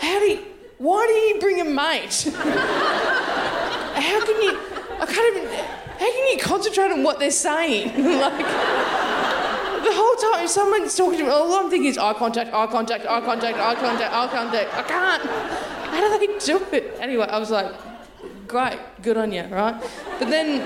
[0.00, 0.44] how do you,
[0.78, 2.28] why do you bring a mate?
[2.34, 4.58] how can you,
[5.00, 7.88] I can't even, how can you concentrate on what they're saying?
[8.20, 8.44] like,
[10.22, 13.58] whole someone's talking to me, all I'm thinking is eye contact, eye contact, eye contact,
[13.58, 14.74] eye contact, eye contact.
[14.74, 15.22] I can't.
[15.22, 16.96] How do they do it?
[17.00, 17.72] Anyway, I was like,
[18.46, 19.80] great, good on you, right?
[20.18, 20.62] But then,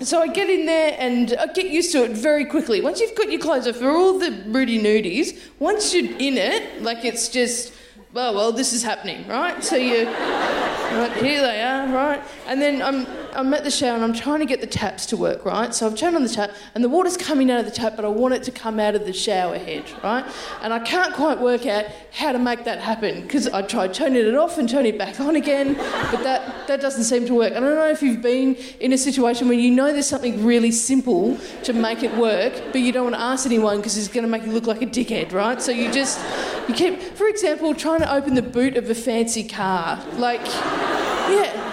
[0.00, 2.80] so I get in there and I get used to it very quickly.
[2.80, 6.82] Once you've got your clothes off, for all the Rudy nudies, once you're in it,
[6.82, 7.72] like it's just,
[8.12, 9.62] well, well, this is happening, right?
[9.62, 12.22] So you, right, here they are, right?
[12.46, 15.16] And then I'm, I'm at the shower and I'm trying to get the taps to
[15.16, 15.74] work, right?
[15.74, 18.04] So I've turned on the tap and the water's coming out of the tap, but
[18.04, 20.24] I want it to come out of the shower head, right?
[20.60, 24.26] And I can't quite work out how to make that happen because I tried turning
[24.26, 27.52] it off and turning it back on again, but that, that doesn't seem to work.
[27.52, 30.70] I don't know if you've been in a situation where you know there's something really
[30.70, 34.24] simple to make it work, but you don't want to ask anyone because it's going
[34.24, 35.60] to make you look like a dickhead, right?
[35.60, 36.20] So you just,
[36.68, 40.04] you keep, for example, trying to open the boot of a fancy car.
[40.16, 41.71] Like, yeah.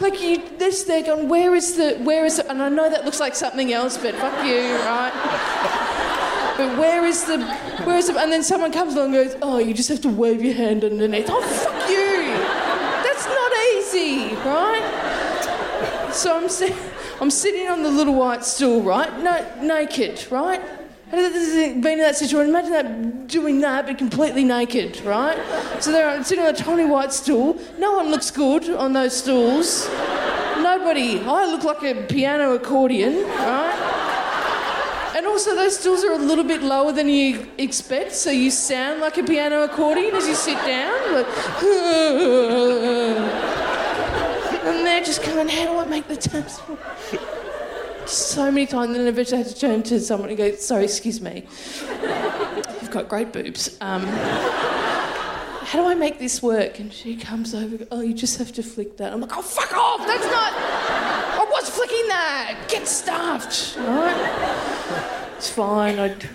[0.00, 3.04] Like you, this, they're going, where is the, where is the, and I know that
[3.04, 5.12] looks like something else, but fuck you, right?
[6.56, 7.44] But where is the,
[7.84, 10.08] where is the, and then someone comes along and goes, oh, you just have to
[10.08, 11.26] wave your hand underneath.
[11.28, 12.28] Oh, fuck you!
[13.04, 16.10] That's not easy, right?
[16.12, 16.74] So I'm, si-
[17.20, 19.16] I'm sitting on the little white stool, right?
[19.22, 20.62] No, naked, right?
[21.10, 22.50] Been in that situation.
[22.50, 25.36] Imagine that doing that, but completely naked, right?
[25.80, 27.58] So they're sitting on a tiny white stool.
[27.78, 29.88] No one looks good on those stools.
[30.58, 31.20] Nobody.
[31.20, 35.12] I look like a piano accordion, right?
[35.16, 39.00] And also, those stools are a little bit lower than you expect, so you sound
[39.00, 41.12] like a piano accordion as you sit down.
[41.12, 41.26] Like,
[44.64, 46.60] and they're just going, How do I make the taps?
[48.10, 50.84] So many times, and then eventually I had to turn to someone and go, sorry,
[50.84, 51.46] excuse me.
[52.80, 53.76] You've got great boobs.
[53.80, 56.80] Um, how do I make this work?
[56.80, 59.12] And she comes over, oh, you just have to flick that.
[59.12, 60.04] I'm like, oh, fuck off!
[60.06, 60.52] That's not.
[60.52, 62.66] I was flicking that!
[62.68, 63.78] Get stuffed!
[63.78, 65.34] All right?
[65.36, 65.98] It's fine.
[65.98, 66.28] I'd,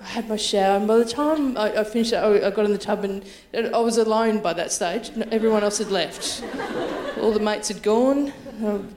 [0.00, 2.72] I had my shower, and by the time I, I finished I, I got in
[2.72, 3.22] the tub, and
[3.54, 5.10] I was alone by that stage.
[5.30, 6.42] Everyone else had left.
[7.20, 8.32] All the mates had gone,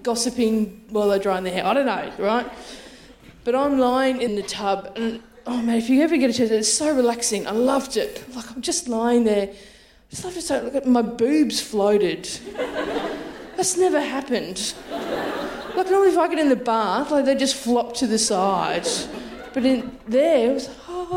[0.03, 1.65] gossiping while they're drying their hair.
[1.65, 2.49] I don't know, right?
[3.43, 6.51] But I'm lying in the tub, and oh man, if you ever get a chance,
[6.51, 7.45] it's so relaxing.
[7.47, 8.23] I loved it.
[8.35, 9.53] Like I'm just lying there,
[10.09, 10.61] just loved it so.
[10.61, 12.29] Look at my boobs floated.
[13.55, 14.73] That's never happened.
[15.75, 18.87] Like normally, if I get in the bath, like they just flop to the side,
[19.53, 21.07] but in there it was ah,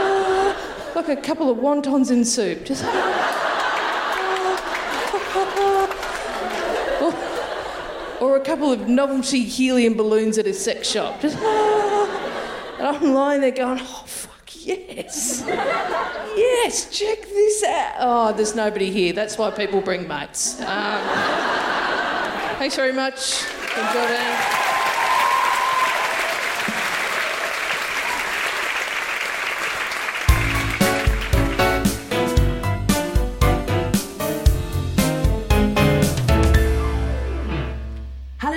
[0.00, 2.84] ah, like a couple of wontons in soup, just.
[2.84, 3.21] or,
[8.32, 11.20] or a couple of novelty helium balloons at a sex shop.
[11.20, 15.44] Just, and I'm lying there going, oh, fuck, yes.
[15.46, 17.94] Yes, check this out.
[17.98, 19.12] Oh, there's nobody here.
[19.12, 20.58] That's why people bring mates.
[20.60, 21.02] Um,
[22.58, 23.44] thanks very much.
[23.76, 24.61] It.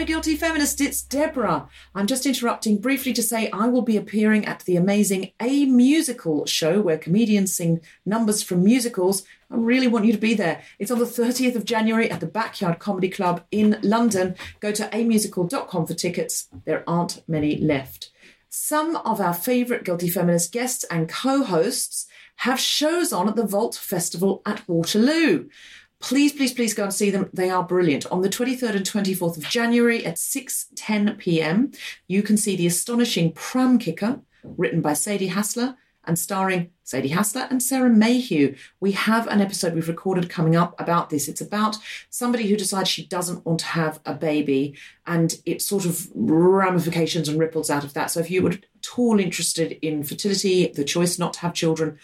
[0.06, 1.68] Guilty Feminist, it's Deborah.
[1.96, 6.46] I'm just interrupting briefly to say I will be appearing at the amazing A Musical
[6.46, 9.24] show where comedians sing numbers from musicals.
[9.50, 10.62] I really want you to be there.
[10.78, 14.36] It's on the 30th of January at the Backyard Comedy Club in London.
[14.60, 16.50] Go to amusical.com for tickets.
[16.66, 18.12] There aren't many left.
[18.50, 22.06] Some of our favourite Guilty Feminist guests and co hosts
[22.38, 25.50] have shows on at the Vault Festival at Waterloo.
[26.06, 27.32] Please, please, please go and see them.
[27.34, 28.06] They are brilliant.
[28.12, 31.72] On the 23rd and 24th of January at 6:10 p.m.,
[32.08, 37.50] you can see the astonishing Pram Kicker, written by Sadie Hasler and starring Sadie Hasler
[37.50, 38.54] and Sarah Mayhew.
[38.80, 41.28] We have an episode we've recorded coming up about this.
[41.28, 41.78] It's about
[42.12, 47.28] somebody who decides she doesn't want to have a baby, and it sort of ramifications
[47.28, 48.12] and ripples out of that.
[48.12, 48.66] So if you were at
[48.96, 51.98] all interested in fertility, the choice not to have children,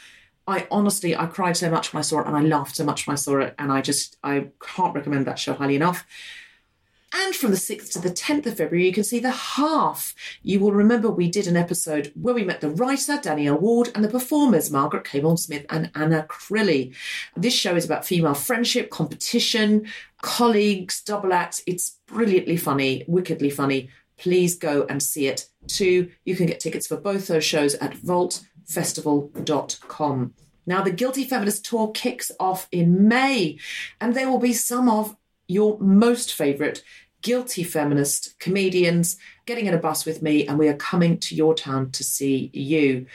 [0.52, 3.08] I honestly, I cried so much when I saw it and I laughed so much
[3.08, 3.56] when I saw it.
[3.58, 6.06] And I just, I can't recommend that show highly enough.
[7.14, 10.16] And from the 6th to the 10th of February, you can see The Half.
[10.44, 14.04] You will remember we did an episode where we met the writer, Danielle Ward, and
[14.04, 16.96] the performers, Margaret Cabourn-Smith and Anna Crilly.
[17.36, 19.88] This show is about female friendship, competition,
[20.22, 21.62] colleagues, double acts.
[21.68, 23.90] It's brilliantly funny, wickedly funny.
[24.18, 25.48] Please go and see it.
[25.68, 26.12] too.
[26.24, 30.34] you can get tickets for both those shows at Vault festival.com.
[30.66, 33.58] Now, the Guilty Feminist Tour kicks off in May,
[34.00, 35.16] and there will be some of
[35.48, 36.84] your most favourite
[37.22, 41.54] guilty feminist comedians getting in a bus with me, and we are coming to your
[41.54, 43.06] town to see you.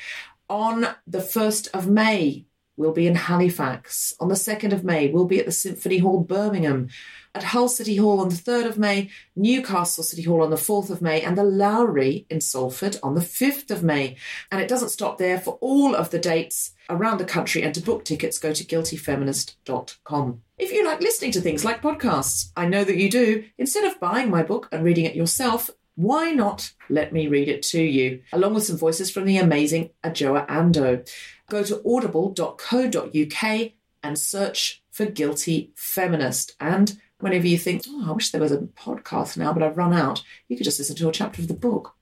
[0.49, 4.15] On the 1st of May, we'll be in Halifax.
[4.21, 6.89] On the 2nd of May, we'll be at the Symphony Hall, Birmingham
[7.37, 10.89] at Hull City Hall on the 3rd of May, Newcastle City Hall on the 4th
[10.89, 14.17] of May, and the Lowry in Salford on the 5th of May.
[14.51, 15.39] And it doesn't stop there.
[15.39, 20.43] For all of the dates around the country and to book tickets, go to guiltyfeminist.com.
[20.59, 24.01] If you like listening to things like podcasts, I know that you do, instead of
[24.01, 28.23] buying my book and reading it yourself, why not let me read it to you,
[28.33, 31.07] along with some voices from the amazing Adjoa Andoh?
[31.49, 36.55] Go to audible.co.uk and search for Guilty Feminist.
[36.61, 39.93] And whenever you think, oh, I wish there was a podcast now, but I've run
[39.93, 41.95] out, you could just listen to a chapter of the book.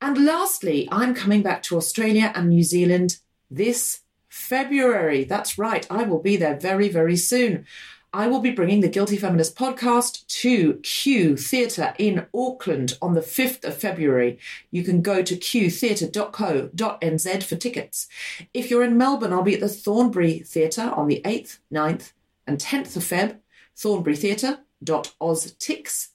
[0.00, 3.18] And lastly, I'm coming back to Australia and New Zealand
[3.50, 5.24] this February.
[5.24, 7.66] That's right, I will be there very, very soon.
[8.12, 13.20] I will be bringing the Guilty Feminist podcast to Q Theatre in Auckland on the
[13.20, 14.38] 5th of February.
[14.70, 18.08] You can go to qtheatre.co.nz for tickets.
[18.54, 22.12] If you're in Melbourne, I'll be at the Thornbury Theatre on the 8th, 9th,
[22.46, 23.38] and 10th of Feb
[23.76, 26.08] thornburytheatre.oztix,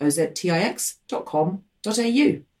[0.00, 2.51] O-Z-T-I-X.com.au.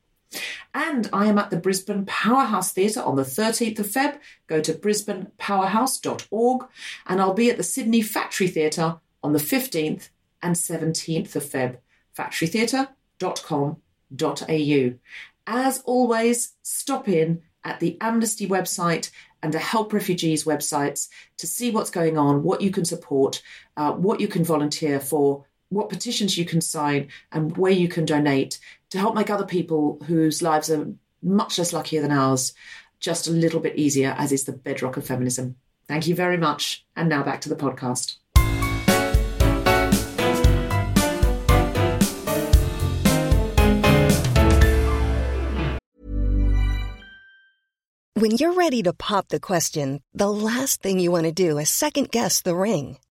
[0.74, 4.18] And I am at the Brisbane Powerhouse Theatre on the 13th of Feb.
[4.46, 6.66] Go to brisbanepowerhouse.org.
[7.06, 10.08] And I'll be at the Sydney Factory Theatre on the 15th
[10.42, 11.78] and 17th of Feb.
[12.16, 14.98] factorytheatre.com.au.
[15.46, 19.10] As always, stop in at the Amnesty website
[19.42, 23.42] and the Help Refugees websites to see what's going on, what you can support,
[23.76, 28.04] uh, what you can volunteer for, what petitions you can sign, and where you can
[28.04, 28.60] donate
[28.92, 30.86] to help make other people whose lives are
[31.22, 32.52] much less luckier than ours
[33.00, 35.56] just a little bit easier, as is the bedrock of feminism.
[35.88, 36.84] Thank you very much.
[36.94, 38.18] And now back to the podcast.
[48.12, 51.70] When you're ready to pop the question, the last thing you want to do is
[51.70, 52.98] second guess the ring.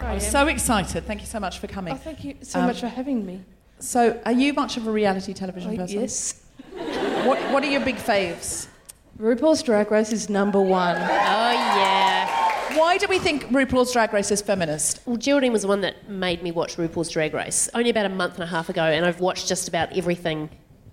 [0.00, 1.04] I'm so excited.
[1.06, 1.92] Thank you so much for coming.
[1.92, 3.40] Oh, thank you so Um, much for having me.
[3.80, 6.00] So, are you much of a reality television Oh, person?
[6.00, 6.40] yes.
[7.26, 8.68] What What are your big faves?
[9.18, 10.96] RuPaul's Drag Race is number one.
[10.96, 12.76] Oh, yeah.
[12.78, 15.00] Why do we think RuPaul's Drag Race is feminist?
[15.04, 18.10] Well, Geraldine was the one that made me watch RuPaul's Drag Race only about a
[18.10, 20.48] month and a half ago, and I've watched just about everything.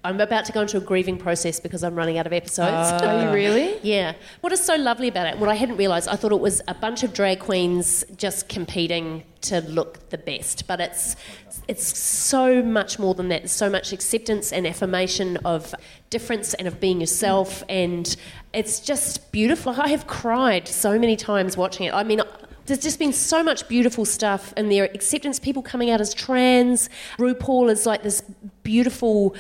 [0.06, 3.02] I'm about to go into a grieving process because I'm running out of episodes.
[3.04, 3.80] Oh, are you really?
[3.84, 4.14] Yeah.
[4.42, 6.74] What is so lovely about it, what I hadn't realised, I thought it was a
[6.74, 10.68] bunch of drag queens just competing to look the best.
[10.68, 11.16] But it's
[11.68, 13.42] it's so much more than that.
[13.42, 15.74] There's so much acceptance and affirmation of
[16.10, 17.64] difference and of being yourself.
[17.68, 18.16] And
[18.54, 19.74] it's just beautiful.
[19.80, 21.94] I have cried so many times watching it.
[21.94, 22.22] I mean,
[22.66, 24.86] there's just been so much beautiful stuff in there.
[24.86, 26.90] Acceptance, people coming out as trans.
[27.18, 28.22] RuPaul is like this
[28.64, 29.36] beautiful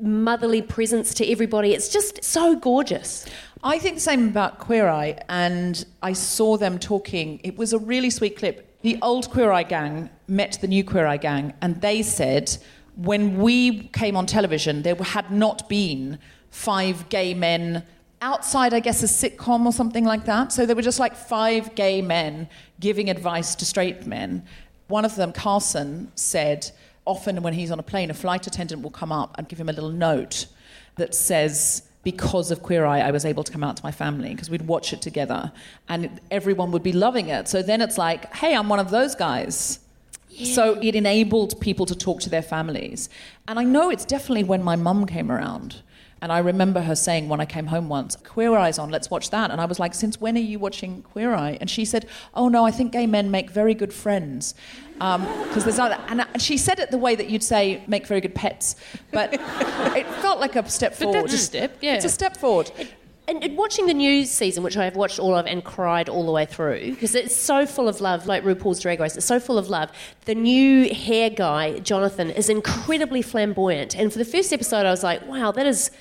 [0.00, 1.74] motherly presence to everybody.
[1.74, 3.26] It's just so gorgeous.
[3.62, 7.40] I think the same about Queer Eye, and I saw them talking.
[7.44, 8.80] It was a really sweet clip.
[8.80, 12.56] The old Queer Eye gang met the new Queer Eye gang, and they said,
[12.96, 16.18] when we came on television, there had not been
[16.50, 17.84] five gay men
[18.22, 20.52] outside, I guess, a sitcom or something like that.
[20.52, 22.48] So there were just like five gay men
[22.78, 24.44] giving advice to straight men.
[24.88, 26.70] One of them, Carson, said,
[27.04, 29.68] often when he's on a plane, a flight attendant will come up and give him
[29.68, 30.46] a little note
[30.96, 34.30] that says, because of Queer Eye, I was able to come out to my family
[34.30, 35.52] because we'd watch it together
[35.88, 37.46] and everyone would be loving it.
[37.48, 39.80] So then it's like, hey, I'm one of those guys.
[40.44, 43.10] So it enabled people to talk to their families.
[43.46, 45.82] And I know it's definitely when my mum came around.
[46.22, 49.30] And I remember her saying when I came home once, Queer Eye's on, let's watch
[49.30, 49.50] that.
[49.50, 51.56] And I was like, since when are you watching Queer Eye?
[51.60, 54.54] And she said, oh no, I think gay men make very good friends.
[55.00, 58.06] Um, because there's other, and I- she said it the way that you'd say make
[58.06, 58.76] very good pets.
[59.12, 59.30] But
[59.96, 61.22] it felt like a step But forward.
[61.22, 61.94] that's a step, yeah.
[61.94, 62.70] It's a step forward.
[63.30, 66.26] And, and watching the new season, which I have watched all of and cried all
[66.26, 69.38] the way through, because it's so full of love, like RuPaul's Drag Race, it's so
[69.38, 69.92] full of love.
[70.24, 73.94] The new hair guy, Jonathan, is incredibly flamboyant.
[73.94, 75.92] And for the first episode, I was like, wow, that is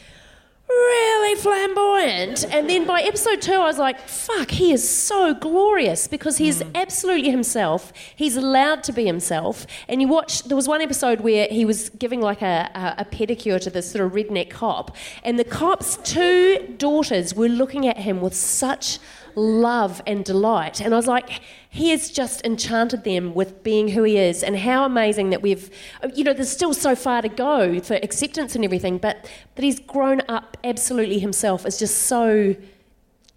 [0.70, 2.46] really flamboyant.
[2.54, 6.62] And then by episode two, I was like, fuck, he is so glorious because he's
[6.62, 6.72] mm.
[6.76, 7.92] absolutely himself.
[8.16, 9.66] He's allowed to be himself.
[9.88, 13.06] And you watch, there was one episode where he was giving like a, a, a
[13.06, 17.98] pedicure to this sort of redneck cop, and the cop's two daughters were looking at
[17.98, 19.00] him with such
[19.36, 20.82] love and delight.
[20.82, 21.42] And I was like,
[21.72, 25.70] he has just enchanted them with being who he is, and how amazing that we've,
[26.16, 29.80] you know, there's still so far to go for acceptance and everything, but that he's
[29.80, 32.56] grown up absolutely himself is just so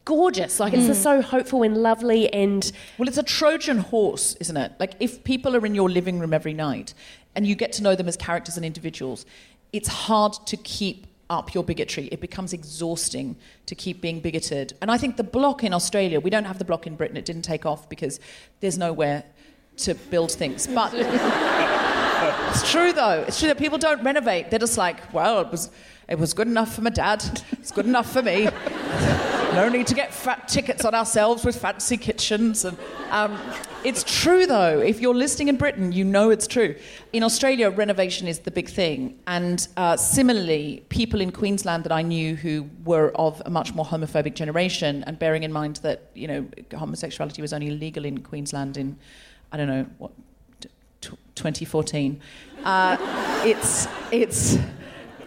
[0.06, 0.58] gorgeous.
[0.58, 0.88] Like, it's mm.
[0.88, 2.72] just so hopeful and lovely and.
[2.96, 4.72] Well, it's a Trojan horse, isn't it?
[4.80, 6.94] Like, if people are in your living room every night
[7.34, 9.26] and you get to know them as characters and individuals,
[9.74, 12.08] it's hard to keep up your bigotry.
[12.12, 14.74] It becomes exhausting to keep being bigoted.
[14.82, 17.24] And I think the block in Australia, we don't have the block in Britain, it
[17.24, 18.20] didn't take off because
[18.60, 19.24] there's nowhere
[19.78, 20.66] to build things.
[20.66, 20.92] But
[22.50, 23.24] it's true, though.
[23.26, 24.50] It's true that people don't renovate.
[24.50, 25.70] They're just like, well, it was,
[26.08, 28.48] it was good enough for my dad, it's good enough for me.
[29.54, 32.64] no need to get fat tickets on ourselves with fancy kitchens.
[32.64, 32.76] And
[33.10, 33.38] um,
[33.84, 34.80] it's true though.
[34.80, 36.74] If you're listening in Britain, you know it's true.
[37.12, 42.02] In Australia, renovation is the big thing, and uh, similarly, people in Queensland that I
[42.02, 46.28] knew who were of a much more homophobic generation, and bearing in mind that you
[46.28, 48.96] know homosexuality was only legal in Queensland in
[49.50, 50.12] I don't know what
[50.60, 52.20] t- t- 2014.
[52.64, 52.96] Uh,
[53.44, 54.56] it's it's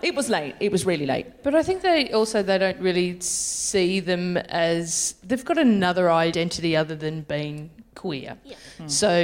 [0.06, 0.54] it was late.
[0.60, 1.44] It was really late.
[1.44, 6.78] But I think they also they don't really see them as they've got another identity
[6.78, 8.38] other than being queer.
[8.44, 8.56] Yeah.
[8.78, 8.84] Hmm.
[8.84, 8.90] Hmm.
[8.90, 9.24] So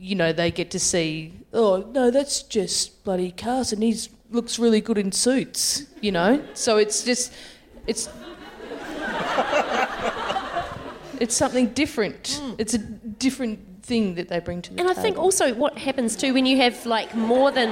[0.00, 3.98] you know they get to see oh no that's just bloody Carson he
[4.30, 7.32] looks really good in suits you know so it's just
[7.88, 8.08] it's
[11.20, 12.52] it's something different hmm.
[12.58, 16.14] it's a different thing that they bring to the And I think also what happens
[16.14, 17.70] too when you have like more than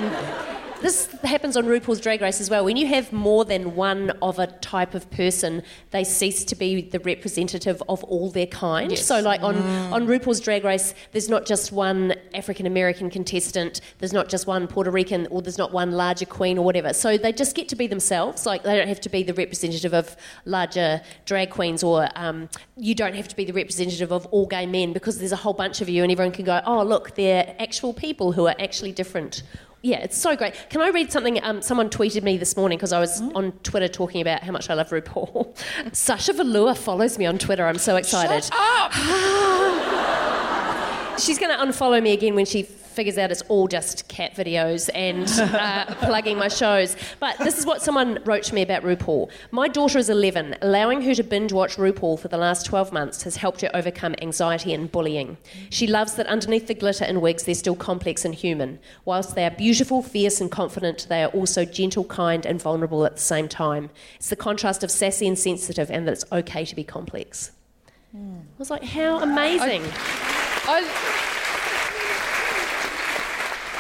[0.80, 2.64] this happens on RuPaul's Drag Race as well.
[2.64, 6.82] When you have more than one of a type of person, they cease to be
[6.82, 8.90] the representative of all their kind.
[8.90, 9.04] Yes.
[9.04, 9.56] So, like on,
[9.92, 14.66] on RuPaul's Drag Race, there's not just one African American contestant, there's not just one
[14.66, 16.92] Puerto Rican, or there's not one larger queen or whatever.
[16.92, 18.46] So they just get to be themselves.
[18.46, 22.94] Like they don't have to be the representative of larger drag queens, or um, you
[22.94, 25.80] don't have to be the representative of all gay men because there's a whole bunch
[25.80, 29.42] of you, and everyone can go, oh look, they're actual people who are actually different.
[29.82, 30.54] Yeah, it's so great.
[30.70, 31.42] Can I read something?
[31.44, 34.68] Um, someone tweeted me this morning because I was on Twitter talking about how much
[34.68, 35.56] I love RuPaul.
[35.94, 37.66] Sasha Velour follows me on Twitter.
[37.66, 38.44] I'm so excited.
[38.44, 38.92] Shut up!
[41.20, 42.66] She's going to unfollow me again when she
[42.96, 46.96] figures out it's all just cat videos and uh, plugging my shows.
[47.20, 49.30] But this is what someone wrote to me about RuPaul.
[49.50, 50.56] My daughter is 11.
[50.62, 54.14] Allowing her to binge watch RuPaul for the last 12 months has helped her overcome
[54.22, 55.36] anxiety and bullying.
[55.68, 58.78] She loves that underneath the glitter and wigs, they're still complex and human.
[59.04, 63.16] Whilst they are beautiful, fierce, and confident, they are also gentle, kind, and vulnerable at
[63.16, 63.90] the same time.
[64.16, 67.52] It's the contrast of sassy and sensitive, and that it's okay to be complex.
[68.14, 69.82] I was like, how amazing.
[70.68, 71.45] I,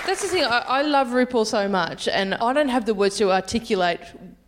[0.06, 0.44] that's the thing.
[0.44, 4.00] I, I love RuPaul so much, and I don't have the words to articulate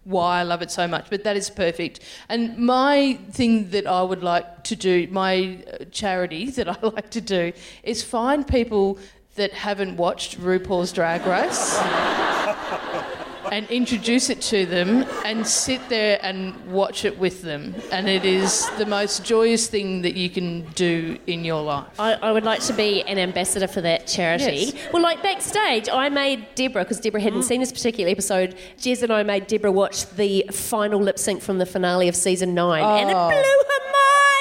[0.04, 2.00] why I love it so much, but that is perfect.
[2.30, 7.10] And my thing that I would like to do, my uh, charity that I like
[7.10, 7.52] to do,
[7.82, 8.98] is find people
[9.34, 11.78] that haven't watched RuPaul's Drag Race.
[13.52, 17.74] and introduce it to them and sit there and watch it with them.
[17.90, 21.98] And it is the most joyous thing that you can do in your life.
[21.98, 24.72] I, I would like to be an ambassador for that charity.
[24.74, 24.88] Yes.
[24.92, 27.44] Well, like backstage, I made Deborah, because Deborah hadn't mm.
[27.44, 31.58] seen this particular episode, Jez and I made Deborah watch the final lip sync from
[31.58, 33.28] the finale of season nine, and it Oh.
[33.28, 34.37] blew her mind.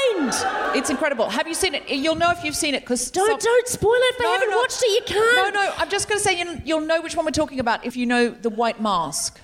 [0.75, 1.29] It's incredible.
[1.29, 1.89] Have you seen it?
[1.89, 4.81] You'll know if you've seen it because Don't, don't spoil it if they haven't watched
[4.83, 5.53] it, you can't.
[5.53, 5.73] No, no.
[5.77, 8.05] I'm just going to say you, you'll know which one we're talking about if you
[8.05, 9.39] know the white mask.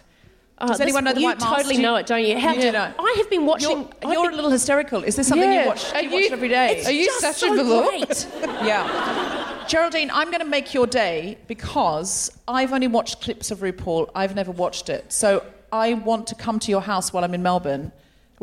[0.60, 1.50] Oh, Does this- anyone know the white mask?
[1.52, 2.38] You totally know it, don't you?
[2.40, 2.92] How- do you know.
[3.00, 3.70] I have been watching.
[3.70, 5.04] You're, you're been- a little hysterical.
[5.04, 5.64] Is this something Yeah.
[5.64, 5.94] you watch?
[5.94, 6.78] Are you watch it every day?
[6.78, 7.84] It's Are you just Sasha so Velour?
[7.90, 8.28] great.
[8.64, 9.66] yeah.
[9.68, 14.10] Geraldine, I'm going to make your day because I've only watched clips of RuPaul.
[14.14, 15.12] I've never watched it.
[15.12, 17.92] So I want to come to your house while I'm in Melbourne.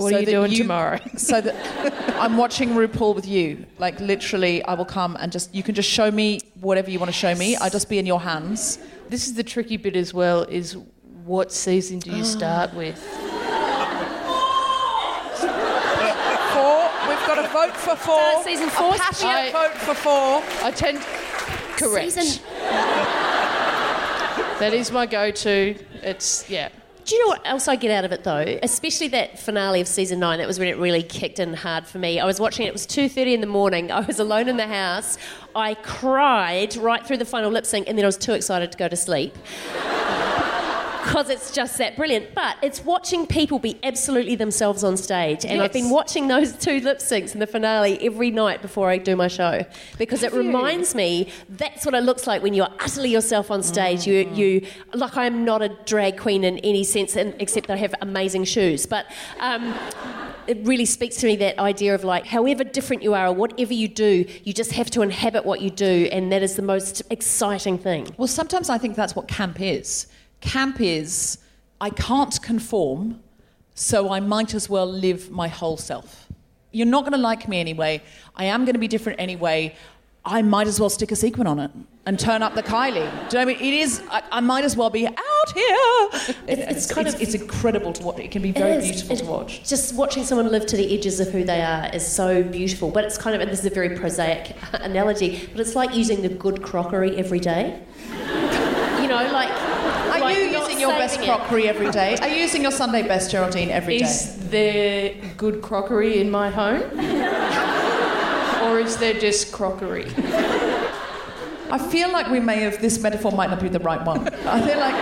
[0.01, 0.98] What so are you that doing tomorrow?
[1.18, 3.66] So that I'm watching RuPaul with you.
[3.78, 7.11] Like literally, I will come and just you can just show me whatever you want
[7.11, 7.57] to show me.
[7.57, 8.78] I'll just be in your hands.
[9.11, 10.76] This is the tricky bit as well is
[11.26, 12.24] what season do you oh.
[12.24, 12.98] start with?
[12.98, 13.18] Four.
[17.09, 18.18] We've got a vote for four.
[18.18, 18.94] Start season four.
[18.94, 20.42] A passionate I- vote for four.
[20.62, 21.01] I tend
[21.76, 22.12] correct.
[22.12, 22.42] Season-
[24.61, 25.74] That is my go-to.
[26.03, 26.68] It's yeah.
[27.11, 28.56] Do you know what else I get out of it though?
[28.62, 30.38] Especially that finale of season nine.
[30.38, 32.20] That was when it really kicked in hard for me.
[32.20, 32.68] I was watching it.
[32.68, 33.90] It was two thirty in the morning.
[33.90, 35.18] I was alone in the house.
[35.56, 38.78] I cried right through the final lip sync, and then I was too excited to
[38.78, 39.36] go to sleep.
[41.11, 42.36] Because it's just that brilliant.
[42.36, 45.44] But it's watching people be absolutely themselves on stage.
[45.44, 48.98] And I've been watching those two lip syncs in the finale every night before I
[48.98, 49.64] do my show.
[49.98, 54.06] Because it reminds me that's what it looks like when you're utterly yourself on stage.
[54.06, 57.74] You, you like I am not a drag queen in any sense, and, except that
[57.74, 58.86] I have amazing shoes.
[58.86, 59.06] But
[59.40, 59.74] um,
[60.46, 63.74] it really speaks to me that idea of like, however different you are or whatever
[63.74, 67.02] you do, you just have to inhabit what you do, and that is the most
[67.11, 68.06] exciting thing.
[68.16, 70.06] Well, sometimes I think that's what camp is.
[70.41, 71.38] Camp is
[71.80, 73.20] I can't conform,
[73.74, 76.26] so I might as well live my whole self.
[76.72, 78.03] You're not going to like me anyway.
[78.36, 79.74] I am going to be different anyway.
[80.24, 81.70] I might as well stick a sequin on it
[82.07, 82.93] and turn up the Kylie.
[82.95, 83.57] Do you know what I mean?
[83.61, 84.03] It is.
[84.11, 85.16] I, I might as well be out
[85.55, 86.36] here.
[86.47, 88.18] It- it's kind it's, of- it's incredible to watch.
[88.18, 88.84] It can be very is.
[89.03, 89.68] beautiful to watch.
[89.68, 92.91] Just watching someone live to the edges of who they are is so beautiful.
[92.91, 96.20] But it's kind of, and this is a very prosaic analogy, but it's like using
[96.22, 97.82] the good crockery every day.
[99.01, 99.49] You know, like.
[99.51, 101.24] Are like you not using using your best it.
[101.24, 102.16] crockery every day?
[102.20, 104.05] Are you using your Sunday best, Geraldine, every day?
[104.05, 106.83] Is there good crockery in my home?
[108.64, 110.07] or is there just crockery?
[111.70, 114.28] I feel like we may have, this metaphor might not be the right one.
[114.47, 114.95] I feel like,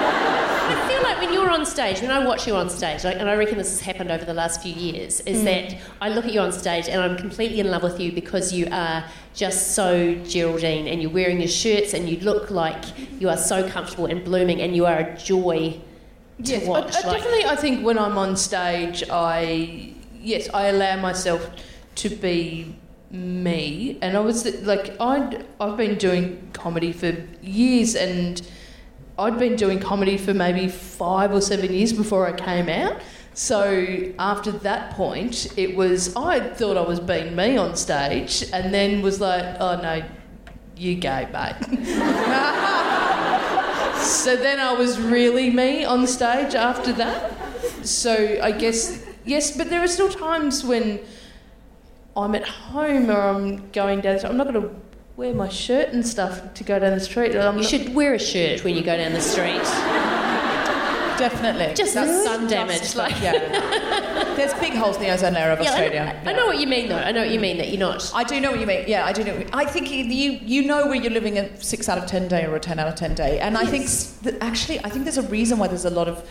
[1.18, 3.58] like when you're on stage, when I watch you on stage, like, and I reckon
[3.58, 5.44] this has happened over the last few years, is Mm.
[5.44, 8.52] that I look at you on stage and I'm completely in love with you because
[8.52, 9.04] you are
[9.34, 12.82] just so Geraldine and you're wearing your shirts and you look like
[13.20, 15.80] you are so comfortable and blooming and you are a joy
[16.44, 16.94] to Yes, watch.
[16.94, 17.44] I like- definitely.
[17.46, 21.50] I think when I'm on stage, I yes, I allow myself
[21.96, 22.74] to be
[23.10, 28.40] me, and I was like, I'd I've been doing comedy for years, and
[29.18, 33.00] I'd been doing comedy for maybe five or seven years before I came out.
[33.34, 38.72] So after that point, it was I thought I was being me on stage, and
[38.72, 40.02] then was like, oh no,
[40.76, 41.56] you gay, mate.
[43.98, 47.32] So then I was really me on stage after that.
[47.84, 51.00] So I guess, yes, but there are still times when
[52.16, 54.74] I'm at home or I'm going down, I'm not going to
[55.18, 57.34] wear my shirt and stuff to go down the street.
[57.34, 59.62] I'm you not- should wear a shirt when you go down the street.
[61.18, 61.74] definitely.
[61.74, 64.34] Just That's sun damage, like- yeah.
[64.36, 66.22] There's big holes in the ozone layer of Yeah, I- Australia.
[66.24, 66.98] I, know what you mean, though.
[66.98, 68.08] I know what you mean that you're not.
[68.14, 68.84] I do know what you mean.
[68.86, 69.44] Yeah, I do know.
[69.52, 72.54] I think you, you know where you're living a six out of ten day or
[72.54, 73.88] a ten out of ten day, and I think
[74.40, 76.24] actually I think there's a reason why there's a lot of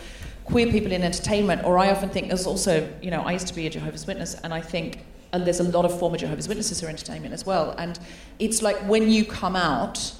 [0.46, 1.62] queer people in entertainment.
[1.64, 4.32] Or I often think there's also you know I used to be a Jehovah's Witness,
[4.42, 7.44] and I think and there's a lot of former Jehovah's Witnesses who are entertainment as
[7.44, 7.74] well.
[7.78, 7.98] And
[8.38, 10.12] it's like when you come out,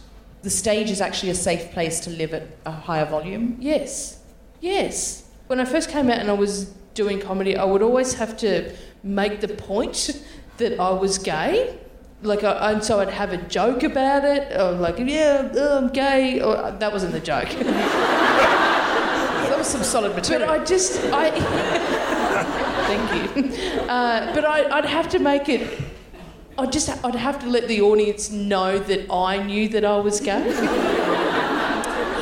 [0.42, 3.56] the stage is actually a safe place to live at a higher volume.
[3.60, 4.20] Yes,
[4.60, 5.28] yes.
[5.46, 8.74] When I first came out and I was doing comedy, I would always have to
[9.02, 10.22] make the point
[10.58, 11.78] that I was gay.
[12.22, 15.88] Like, I, and so I'd have a joke about it, or like, yeah, oh, I'm
[15.92, 17.48] gay, or that wasn't the joke.
[19.58, 20.46] That was some solid material.
[20.46, 20.60] But.
[20.60, 21.30] I just, I.
[22.88, 23.78] Thank you.
[23.88, 25.80] Uh, but I, I'd have to make it.
[26.58, 30.20] I'd just, I'd have to let the audience know that I knew that I was
[30.20, 30.44] gay.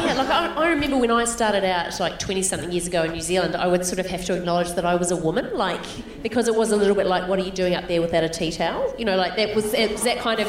[0.06, 3.10] Yeah, like I, I remember when I started out, like 20 something years ago in
[3.10, 5.82] New Zealand, I would sort of have to acknowledge that I was a woman, like,
[6.22, 8.28] because it was a little bit like, what are you doing up there without a
[8.28, 8.94] tea towel?
[8.96, 10.46] You know, like that was, it was that kind of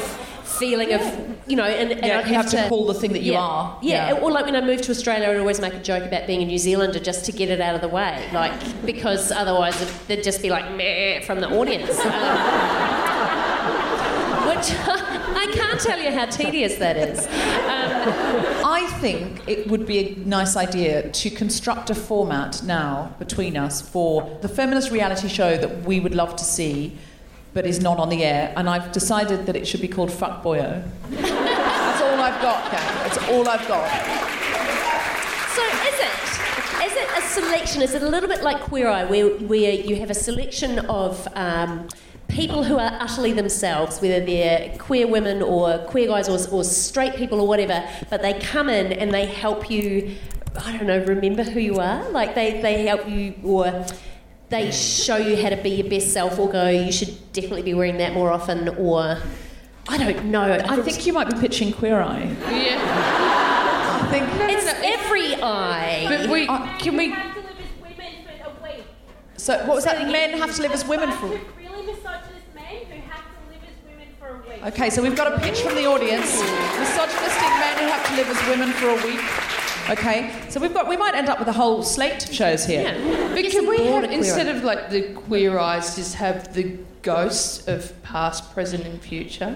[0.47, 1.01] feeling of,
[1.47, 3.41] you know, and, and Yeah, I'd you have to pull the thing that you yeah,
[3.41, 3.79] are.
[3.81, 4.21] Yeah, Yeah.
[4.21, 6.45] or like when I moved to Australia, I'd always make a joke about being a
[6.45, 8.53] New Zealander just to get it out of the way, like,
[8.85, 11.99] because otherwise it, there'd just be like, meh, from the audience.
[11.99, 12.11] Um,
[14.47, 14.71] which
[15.39, 17.25] I can't tell you how tedious that is.
[17.27, 23.57] Um, I think it would be a nice idea to construct a format now between
[23.57, 26.97] us for the feminist reality show that we would love to see,
[27.53, 28.53] but is not on the air.
[28.55, 30.83] And I've decided that it should be called Fuck Boyo.
[31.09, 33.03] That's all I've got, Kat.
[33.03, 33.89] That's all I've got.
[35.55, 36.27] So is it?
[36.85, 37.81] Is it a selection?
[37.81, 41.27] Is it a little bit like Queer Eye, where, where you have a selection of
[41.35, 41.87] um,
[42.27, 47.15] people who are utterly themselves, whether they're queer women or queer guys or, or straight
[47.15, 50.15] people or whatever, but they come in and they help you,
[50.63, 52.07] I don't know, remember who you are?
[52.09, 53.85] Like they, they help you or
[54.49, 57.73] they show you how to be your best self or go, you should definitely be
[57.73, 59.17] wearing that more often or...
[59.89, 60.51] I don't know.
[60.51, 62.35] I think you might be pitching Queer Eye.
[62.51, 64.01] Yeah.
[64.03, 64.25] I think.
[64.51, 66.05] it's every eye.
[66.09, 66.45] But we,
[66.77, 67.15] can we,
[69.47, 70.11] So, what was that?
[70.11, 71.27] Men have to live as women for.
[71.27, 74.65] Really misogynist men who have to live as women for a week.
[74.73, 76.41] Okay, so we've got a pitch from the audience.
[76.77, 79.66] Misogynistic men who have to live as women for a week.
[79.89, 82.81] Okay, so we've got we might end up with a whole slate of shows here.
[82.81, 83.33] Yeah.
[83.33, 88.01] but can we have, instead of like the queer eyes, just have the ghosts of
[88.03, 89.55] past, present, and future?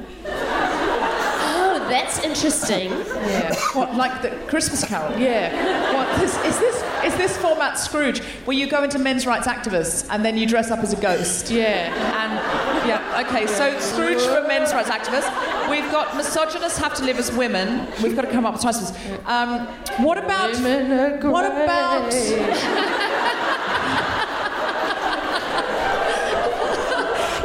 [1.92, 2.90] That's interesting.
[2.90, 3.54] Yeah.
[3.74, 5.20] What, like the Christmas Carol?
[5.20, 5.94] Yeah.
[5.94, 10.08] What, this, is this is this format Scrooge, where you go into men's rights activists
[10.10, 11.50] and then you dress up as a ghost?
[11.50, 11.92] Yeah.
[12.24, 13.46] And yeah, okay.
[13.46, 15.30] So Scrooge for men's rights activists.
[15.70, 17.88] We've got misogynists have to live as women.
[18.02, 18.94] We've got to come up with titles.
[19.26, 19.68] Um,
[20.06, 22.30] what about Women are what about great.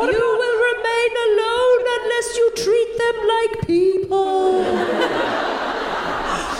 [0.06, 1.76] you will remain alone
[2.26, 4.64] unless you treat them like people.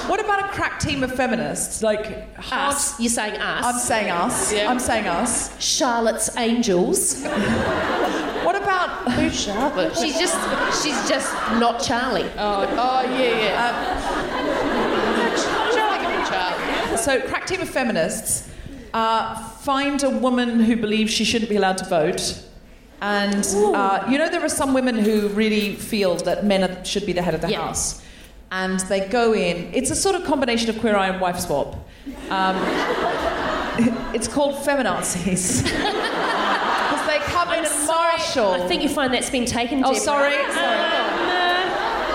[0.09, 2.99] what about a crack team of feminists like hard- Us.
[3.01, 3.65] You're saying us.
[3.65, 4.53] I'm saying us.
[4.53, 4.71] Yeah.
[4.71, 5.51] I'm saying us.
[5.63, 7.23] Charlotte's Angels.
[7.25, 9.97] What about Who's Charlotte?
[9.97, 10.37] She's just
[10.83, 12.31] she's just not Charlie.
[12.37, 13.73] Oh, oh yeah, yeah.
[15.75, 16.97] Charlie can be Charlie.
[16.99, 18.49] so crack team of feminists
[18.95, 22.41] uh, find a woman who believes she shouldn't be allowed to vote.
[23.01, 23.45] And
[23.75, 27.13] uh, you know there are some women who really feel that men are, should be
[27.13, 27.67] the head of the Yeah.
[27.67, 28.03] house.
[28.53, 29.71] and they go in.
[29.75, 31.75] It's a sort of combination of Queer Eye and Wife Swap.
[32.31, 32.57] Um,
[34.15, 35.63] it's called feminazis.
[36.87, 38.51] Because they come in and marshal.
[38.53, 39.79] I think you find that's been taken.
[39.85, 40.01] Oh, Deborah.
[40.01, 40.33] sorry.
[40.53, 40.79] sorry.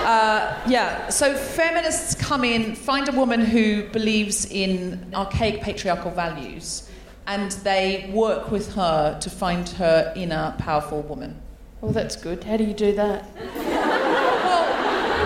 [0.04, 6.88] Uh, yeah, so feminists come in, find a woman who believes in archaic patriarchal values,
[7.26, 11.40] and they work with her to find her inner powerful woman.
[11.80, 12.44] Well, that's good.
[12.44, 13.26] How do you do that?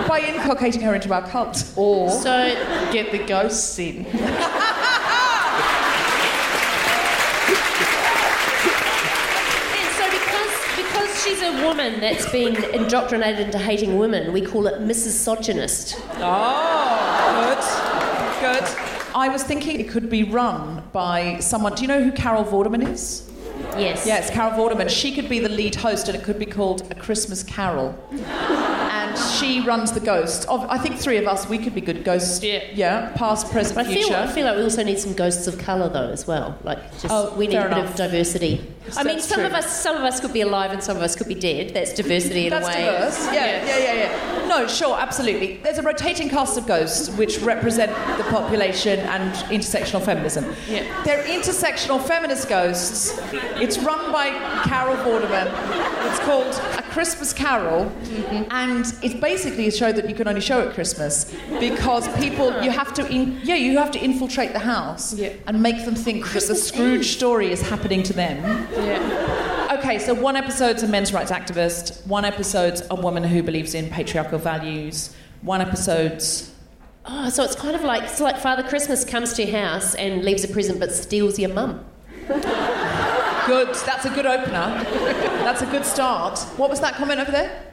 [0.07, 1.63] By inculcating her into our cult.
[1.75, 2.53] Or So
[2.91, 4.05] get the ghosts in.
[4.05, 4.11] So
[10.09, 14.87] because because she's a woman that's been indoctrinated into hating women, we call it Mrs.
[14.87, 15.95] misogynist.
[16.17, 17.53] Oh,
[18.41, 18.61] good.
[18.61, 18.96] Good.
[19.17, 21.73] I was thinking it could be run by someone.
[21.73, 23.27] Do you know who Carol Vorderman is?
[23.75, 24.05] Yes.
[24.05, 24.91] Yes, Carol Vorderman.
[24.91, 27.97] She could be the lead host, and it could be called A Christmas Carol.
[29.17, 30.47] And she runs the ghost.
[30.47, 32.43] Of, I think three of us, we could be good ghosts.
[32.43, 32.63] Yeah.
[32.73, 34.17] Yeah, past, present, But I feel, future.
[34.17, 36.57] I feel like we also need some ghosts of colour though as well.
[36.63, 37.91] Like just Oh, we need fair a bit enough.
[37.91, 38.61] of diversity.
[38.95, 41.03] I mean, That's some of us some of us could be alive and some of
[41.03, 41.73] us could be dead.
[41.73, 42.85] That's diversity in That's a way.
[42.85, 43.35] That's diverse.
[43.35, 44.47] Yeah, yeah, yeah, yeah.
[44.47, 45.57] No, sure, absolutely.
[45.57, 50.45] There's a rotating cast of ghosts which represent the population and intersectional feminism.
[50.69, 51.03] Yeah.
[51.03, 53.19] They're intersectional feminist ghosts.
[53.59, 54.29] It's run by
[54.63, 55.47] Carol Vorderman.
[56.09, 58.49] It's called A Christmas Carol, mm-hmm.
[58.51, 62.69] and it's basically a show that you can only show at Christmas because people you
[62.71, 65.33] have to in, yeah you have to infiltrate the house Yeah.
[65.47, 68.37] and make them think that the Scrooge story is happening to them.
[68.73, 69.75] Yeah.
[69.79, 73.89] Okay, so one episode's a men's rights activist, one episode's a woman who believes in
[73.89, 76.51] patriarchal values, one episode's.
[77.05, 80.25] Oh, so it's kind of like it's like Father Christmas comes to your house and
[80.25, 81.85] leaves a present but steals your mum.
[82.27, 84.83] Good, that's a good opener.
[85.45, 86.37] That's a good start.
[86.57, 87.63] What was that comment over there?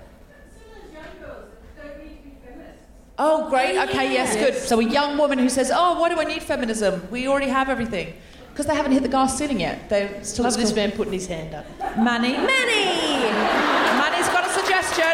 [3.18, 3.78] Oh, great.
[3.88, 4.54] Okay, yes, good.
[4.54, 7.06] So a young woman who says, "Oh, why do I need feminism?
[7.10, 8.14] We already have everything."
[8.50, 9.88] Because they haven't hit the glass ceiling yet.
[9.88, 11.66] They're still Love this man putting his hand up.
[11.96, 12.32] Manny.
[12.32, 13.30] Manny!
[13.98, 15.12] Manny's got a suggestion.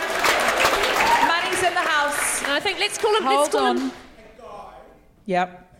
[1.26, 2.42] Manny's in the house.
[2.44, 3.22] I think let's call him.
[3.24, 3.76] Hold let's call on.
[3.78, 3.86] him.
[3.88, 4.72] A guy.
[5.26, 5.74] Yep.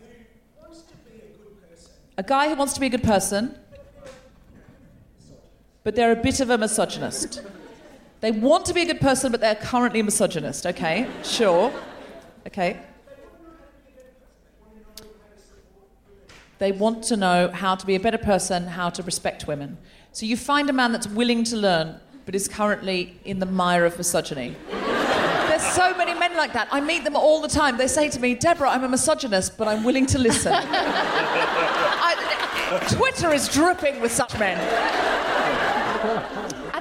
[0.55, 1.91] Who wants to be a good person.
[2.17, 3.55] A guy who wants to be a good person,
[5.83, 7.41] but they're a bit of a misogynist.
[8.21, 10.65] They want to be a good person, but they're currently a misogynist.
[10.65, 11.71] Okay, sure.
[12.47, 12.79] Okay.
[16.59, 19.77] They want to know how to be a better person, how to respect women.
[20.11, 23.85] So you find a man that's willing to learn, but is currently in the mire
[23.85, 24.55] of misogyny.
[24.69, 26.67] There's so many men like that.
[26.71, 27.77] I meet them all the time.
[27.77, 30.53] They say to me, Deborah, I'm a misogynist, but I'm willing to listen.
[30.55, 32.15] I,
[32.89, 34.57] Twitter is dripping with such men.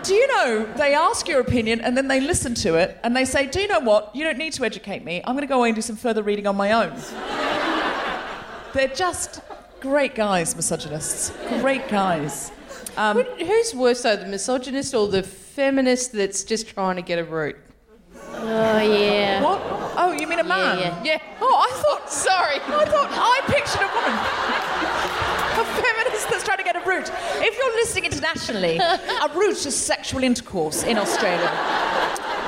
[0.00, 3.14] And do you know, they ask your opinion and then they listen to it and
[3.14, 4.16] they say, Do you know what?
[4.16, 5.20] You don't need to educate me.
[5.26, 6.96] I'm going to go away and do some further reading on my own.
[8.72, 9.42] They're just
[9.80, 11.34] great guys, misogynists.
[11.60, 12.50] Great guys.
[12.96, 17.24] Um, Who's worse though, the misogynist or the feminist that's just trying to get a
[17.24, 17.56] root?
[18.32, 19.42] Oh yeah.
[19.42, 19.60] what?
[19.96, 20.78] Oh, you mean a man?
[20.78, 21.04] yeah.
[21.04, 21.22] Yeah.
[21.42, 22.10] Oh, I thought.
[22.10, 22.56] Sorry.
[22.56, 24.89] I thought I pictured a woman.
[26.84, 27.10] A root.
[27.36, 31.50] If you're listening internationally, a root is sexual intercourse in Australia.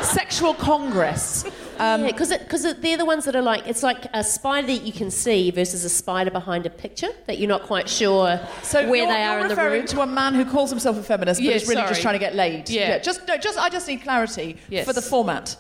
[0.03, 1.45] Sexual congress.
[1.79, 4.93] Um, yeah, because they're the ones that are like it's like a spider that you
[4.93, 9.07] can see versus a spider behind a picture that you're not quite sure so where
[9.07, 9.87] they are in the referring room.
[9.87, 12.19] to a man who calls himself a feminist, but Yeah, is really just trying to
[12.19, 12.69] get laid.
[12.69, 12.99] Yeah.
[12.99, 14.87] just no, just I just need clarity Yes.
[14.87, 15.57] for the format.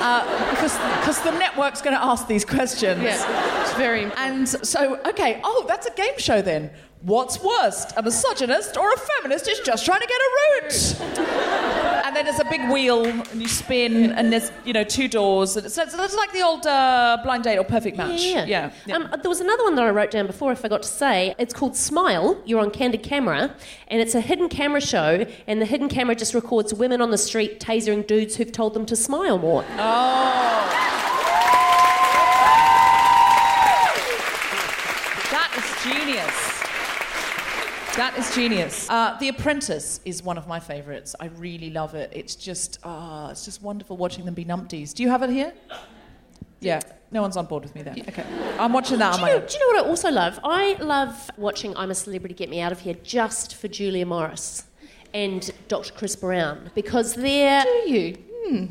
[0.00, 3.02] Uh, because because the network's going to ask these questions.
[3.02, 3.62] Yeah.
[3.62, 4.28] It's very important.
[4.28, 6.70] And so, okay, oh, that's a game show then.
[7.02, 10.30] What's worst, a misogynist or a feminist who's just trying to get a
[10.62, 11.00] root?
[12.06, 15.56] and then there's a big wheel, and you spin, and there's you know two doors.
[15.56, 18.22] And so it's, it's like the old uh, blind date or perfect match.
[18.22, 18.44] Yeah.
[18.46, 18.72] yeah.
[18.86, 18.96] yeah.
[18.96, 21.34] Um, there was another one that I wrote down before I forgot to say.
[21.38, 22.40] It's called Smile.
[22.44, 23.54] You're on candid camera,
[23.88, 25.26] and it's a hidden camera show.
[25.46, 28.86] And the hidden camera just records women on the street tasering dudes who've told them
[28.86, 29.64] to smile more.
[29.72, 30.72] Oh.
[35.30, 36.56] That is genius.
[37.96, 38.88] That is genius.
[38.90, 41.14] Uh, the Apprentice is one of my favourites.
[41.18, 42.12] I really love it.
[42.14, 44.92] It's just, ah, it's just wonderful watching them be numpties.
[44.92, 45.52] Do you have it here?
[46.60, 46.80] Yeah.
[47.10, 47.94] No one's on board with me there.
[48.08, 48.24] Okay.
[48.58, 49.48] I'm watching that on Do my you, know, own.
[49.48, 50.38] do you know what I also love?
[50.44, 54.64] I love watching I'm a Celebrity Get Me Out of Here just for Julia Morris
[55.14, 55.92] and Dr.
[55.94, 57.62] Chris Brown because they're.
[57.62, 58.68] Do you?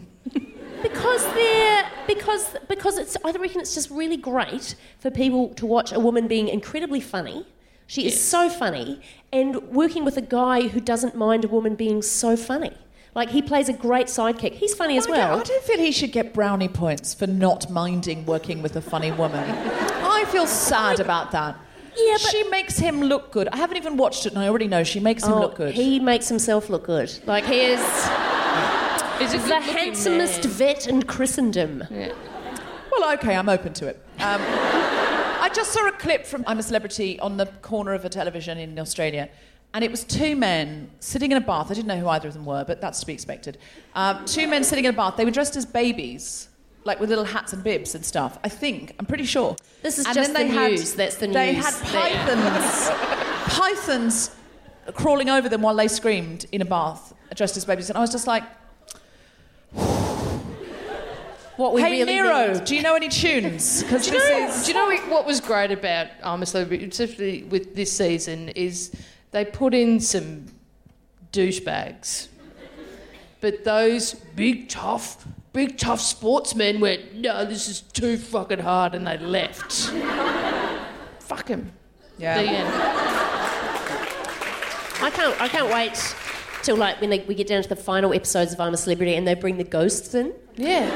[0.83, 5.91] Because they're because because it's I reckon it's just really great for people to watch
[5.91, 7.45] a woman being incredibly funny.
[7.87, 8.99] She is so funny,
[9.31, 12.71] and working with a guy who doesn't mind a woman being so funny.
[13.13, 14.53] Like he plays a great sidekick.
[14.53, 15.39] He's funny as I don't- well.
[15.39, 19.11] I don't feel he should get brownie points for not minding working with a funny
[19.11, 19.47] woman.
[20.03, 21.55] I feel sad about that.
[21.97, 23.47] Yeah, but she makes him look good.
[23.53, 25.73] I haven't even watched it, and I already know she makes him Oh, look good.
[25.73, 27.09] He makes himself look good.
[27.25, 27.79] Like he is
[29.19, 30.53] He's a the handsomest man.
[30.53, 31.85] vet in Christendom.
[31.89, 32.11] Yeah.
[32.91, 33.95] Well, okay, I'm open to it.
[34.19, 34.84] Um, I
[35.55, 38.77] just saw a clip from I'm a Celebrity on the corner of a television in
[38.77, 39.29] Australia,
[39.73, 41.71] and it was two men sitting in a bath.
[41.71, 43.57] I didn't know who either of them were, but that's to be expected.
[43.93, 45.15] Um, two men sitting in a bath.
[45.17, 46.49] They were dressed as babies,
[46.83, 48.37] like with little hats and bibs and stuff.
[48.43, 48.93] I think.
[48.99, 49.55] I'm pretty sure.
[49.81, 50.93] This is And just the they had- news.
[50.93, 51.35] That's the news.
[51.35, 52.89] They had pythons,
[53.57, 54.35] pythons
[54.93, 58.11] crawling over them while they screamed in a bath, dressed as babies, and I was
[58.11, 58.43] just like.
[61.57, 62.65] What we hey really Nero, need.
[62.65, 63.83] do you know any tunes?
[63.83, 66.85] Because Do you, know, is do you know what was great about I'm a Celebrity,
[66.85, 68.91] especially with this season, is
[69.31, 70.47] they put in some
[71.31, 72.27] douchebags.
[73.41, 79.05] But those big, tough, big, tough sportsmen went, no, this is too fucking hard, and
[79.05, 79.71] they left.
[81.19, 81.71] Fuck them.
[82.17, 82.41] Yeah.
[82.41, 82.67] The end.
[85.01, 85.41] I can't.
[85.41, 86.15] I can't wait
[86.65, 89.15] till like when they, we get down to the final episodes of I'm a Celebrity
[89.15, 90.33] and they bring the ghosts in.
[90.55, 90.89] Yeah.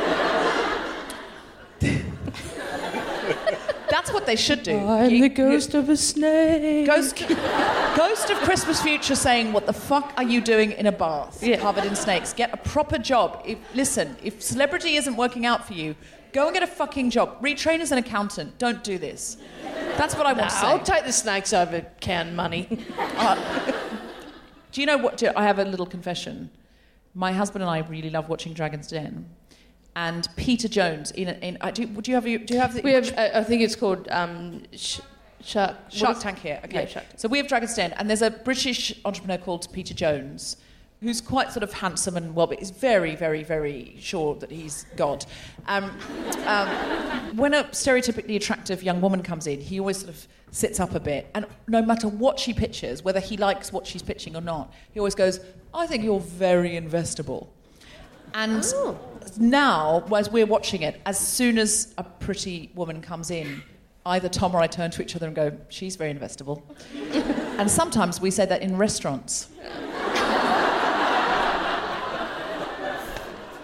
[3.89, 4.78] That's what they should do.
[4.78, 6.86] I'm You- the ghost of a snake.
[6.86, 7.17] Ghost,
[7.95, 11.57] ghost of Christmas Future saying, "What the fuck are you doing in a bath Yeah.
[11.57, 12.32] covered in snakes?
[12.34, 13.41] Get a proper job.
[13.45, 15.95] If, listen, if celebrity isn't working out for you,
[16.34, 17.41] go and get a fucking job.
[17.41, 18.59] Retrain as an accountant.
[18.59, 19.38] Don't do this.
[19.97, 20.67] That's what I want to say.
[20.67, 22.67] I'll take the snakes over counting money.
[23.17, 23.36] Uh,
[24.72, 25.17] do you know what?
[25.17, 26.49] Do, I have a little confession.
[27.15, 29.28] My husband and I really love watching Dragon's Den,
[29.95, 31.11] and Peter Jones.
[31.11, 33.43] In, in uh, do, do you have do you have the, We have, uh, I
[33.43, 35.01] think it's called um, sh-
[35.41, 35.76] Shark.
[35.89, 36.59] Shark Tank here.
[36.65, 36.82] Okay.
[36.82, 37.05] Yeah, Shark.
[37.15, 40.57] So we have Dragon's Den, and there's a British entrepreneur called Peter Jones,
[41.02, 44.86] who's quite sort of handsome and well, but is very, very, very sure that he's
[44.95, 45.26] God.
[45.68, 45.86] Um,
[46.45, 46.68] um,
[47.38, 51.00] when a stereotypically attractive young woman comes in, he always sort of sits up a
[51.00, 54.74] bit, and no matter what she pitches, whether he likes what she's pitching or not,
[54.91, 55.39] he always goes,
[55.74, 57.47] "I think you're very investable."
[58.34, 58.64] And
[59.38, 63.62] now, as we're watching it, as soon as a pretty woman comes in,
[64.06, 66.62] either Tom or I turn to each other and go, She's very investable.
[67.60, 69.50] and sometimes we say that in restaurants.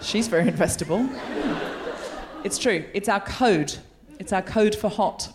[0.06, 1.10] She's very investable.
[2.44, 2.84] It's true.
[2.94, 3.76] It's our code.
[4.20, 5.32] It's our code for hot.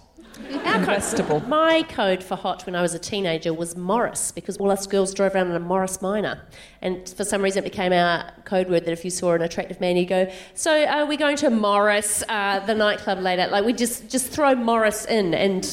[0.49, 1.45] Investable.
[1.45, 5.13] My code for hot when I was a teenager was Morris because all us girls
[5.13, 6.41] drove around in a Morris Minor.
[6.81, 9.81] And for some reason, it became our code word that if you saw an attractive
[9.81, 13.47] man, you go, So are we going to Morris, uh, the nightclub later?
[13.51, 15.33] Like, we just, just throw Morris in.
[15.33, 15.63] And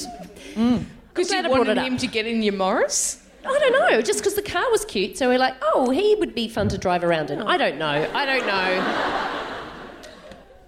[1.14, 1.86] Because glad you wanted it up.
[1.86, 3.22] him to get in your Morris?
[3.45, 5.16] I don't know, just because the car was cute.
[5.16, 7.41] So we're like, Oh, he would be fun to drive around in.
[7.43, 8.11] I don't know.
[8.14, 8.84] I don't know.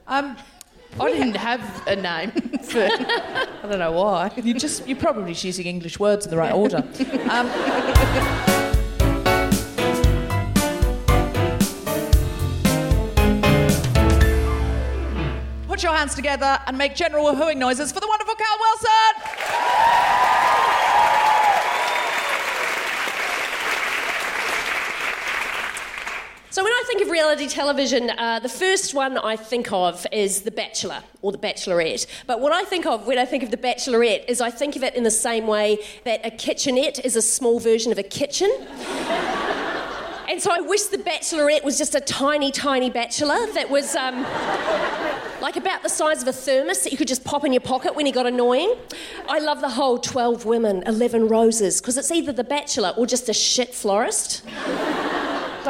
[0.06, 0.36] Um,
[0.98, 2.30] I didn't have a name
[2.62, 2.80] for.
[2.82, 4.32] I don't know why.
[4.42, 6.78] you just you're probably just using English words in the right order.
[7.30, 7.48] Um,
[15.68, 20.29] Put your hands together and make general woohooing noises for the wonderful Cal Wilson.
[26.53, 30.42] So when I think of reality television, uh, the first one I think of is
[30.42, 32.07] The Bachelor or The Bachelorette.
[32.26, 34.82] But what I think of when I think of The Bachelorette is I think of
[34.82, 38.51] it in the same way that a kitchenette is a small version of a kitchen.
[40.30, 44.22] And so I wish The Bachelorette was just a tiny, tiny bachelor that was um,
[45.42, 47.96] like about the size of a thermos that you could just pop in your pocket
[47.96, 48.76] when he got annoying.
[49.28, 53.28] I love the whole 12 women, 11 roses, because it's either The Bachelor or just
[53.28, 54.44] a shit florist.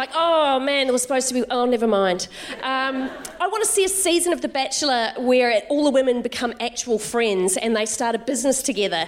[0.01, 1.45] Like, oh man, it was supposed to be.
[1.51, 2.29] Oh, never mind.
[2.63, 6.23] Um, I want to see a season of The Bachelor where it, all the women
[6.23, 9.07] become actual friends and they start a business together.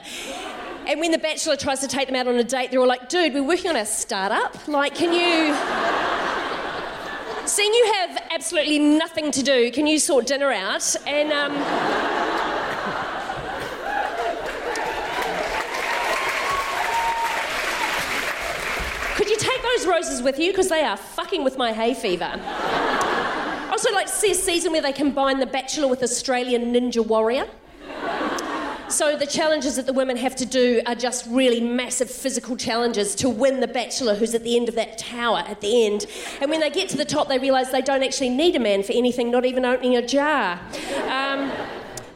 [0.87, 3.09] And when The Bachelor tries to take them out on a date, they're all like,
[3.09, 4.69] dude, we're working on our startup.
[4.69, 5.55] Like, can you.
[7.49, 10.95] Seeing you have absolutely nothing to do, can you sort dinner out?
[11.07, 11.33] And.
[11.33, 12.23] Um,
[19.23, 20.51] Could you take those roses with you?
[20.51, 22.33] Because they are fucking with my hay fever.
[22.35, 27.07] I also like to see a season where they combine The Bachelor with Australian Ninja
[27.07, 27.47] Warrior.
[28.89, 33.15] So the challenges that the women have to do are just really massive physical challenges
[33.17, 36.05] to win the bachelor who's at the end of that tower at the end.
[36.43, 38.83] And when they get to the top, they realise they don't actually need a man
[38.83, 40.61] for anything, not even opening a jar.
[41.09, 41.51] Um,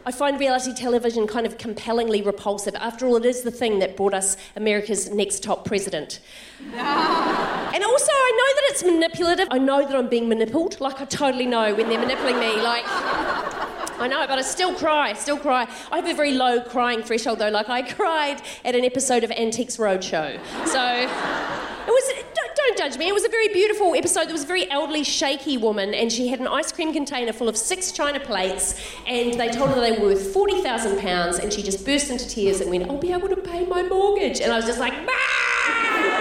[0.06, 2.76] I find reality television kind of compellingly repulsive.
[2.76, 6.20] After all, it is the thing that brought us America's next top president.
[6.60, 9.48] and also, I know that it's manipulative.
[9.50, 10.80] I know that I'm being manipulated.
[10.80, 12.62] Like, I totally know when they're manipulating me.
[12.62, 15.66] Like, I know, but I still cry, still cry.
[15.90, 17.48] I have a very low crying threshold though.
[17.48, 20.38] Like I cried at an episode of Antiques Roadshow.
[20.66, 22.12] So it was
[22.56, 23.08] don't, judge me.
[23.08, 24.24] It was a very beautiful episode.
[24.24, 27.48] There was a very elderly, shaky woman, and she had an ice cream container full
[27.48, 28.74] of six china plates,
[29.06, 32.28] and they told her they were worth forty thousand pounds, and she just burst into
[32.28, 34.94] tears and went, "I'll be able to pay my mortgage." And I was just like,
[35.08, 36.14] "Ah!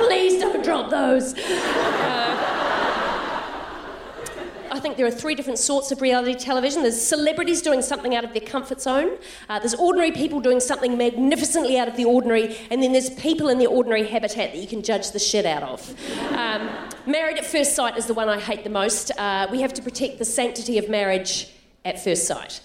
[0.06, 2.25] "Please don't drop those." Uh,
[4.86, 6.82] think there are three different sorts of reality television.
[6.82, 9.18] There's celebrities doing something out of their comfort zone.
[9.48, 13.48] Uh, there's ordinary people doing something magnificently out of the ordinary, and then there's people
[13.48, 15.80] in the ordinary habitat that you can judge the shit out of.
[16.30, 16.70] Um,
[17.04, 19.10] married at first sight is the one I hate the most.
[19.18, 21.50] Uh, we have to protect the sanctity of marriage
[21.84, 22.60] at first sight.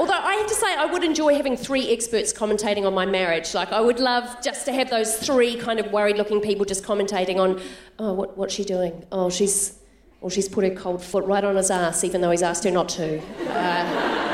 [0.00, 3.54] Although I have to say, I would enjoy having three experts commentating on my marriage.
[3.54, 6.82] Like, I would love just to have those three kind of worried looking people just
[6.82, 7.60] commentating on,
[8.00, 9.04] oh, what, what's she doing?
[9.12, 9.77] Oh, she's,
[10.20, 12.70] well, she's put her cold foot right on his ass, even though he's asked her
[12.70, 13.20] not to.
[13.48, 14.28] Uh,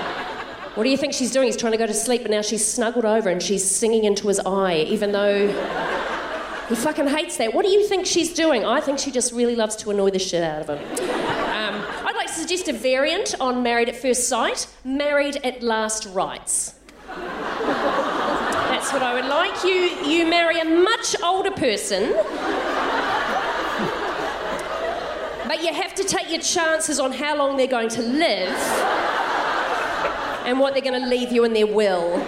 [0.74, 1.46] what do you think she's doing?
[1.46, 4.28] He's trying to go to sleep, but now she's snuggled over and she's singing into
[4.28, 5.46] his eye, even though
[6.68, 7.52] he fucking hates that.
[7.52, 8.64] What do you think she's doing?
[8.64, 10.78] I think she just really loves to annoy the shit out of him.
[10.78, 16.06] Um, I'd like to suggest a variant on Married at First Sight Married at Last
[16.06, 16.74] Rites.
[17.06, 19.62] That's what I would like.
[19.62, 22.14] You, you marry a much older person
[25.54, 28.52] but you have to take your chances on how long they're going to live
[30.44, 32.14] and what they're going to leave you in their will.
[32.14, 32.22] Um,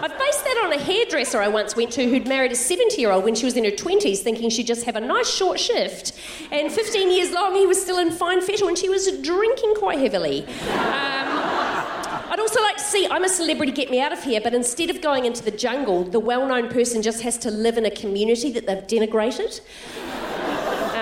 [0.00, 3.10] I've based that on a hairdresser I once went to who'd married a 70 year
[3.10, 6.18] old when she was in her 20s, thinking she'd just have a nice short shift.
[6.50, 9.98] And 15 years long, he was still in fine fettle and she was drinking quite
[9.98, 10.46] heavily.
[10.46, 11.28] Um,
[12.30, 14.88] I'd also like to see I'm a celebrity, get me out of here, but instead
[14.88, 17.90] of going into the jungle, the well known person just has to live in a
[17.90, 19.60] community that they've denigrated.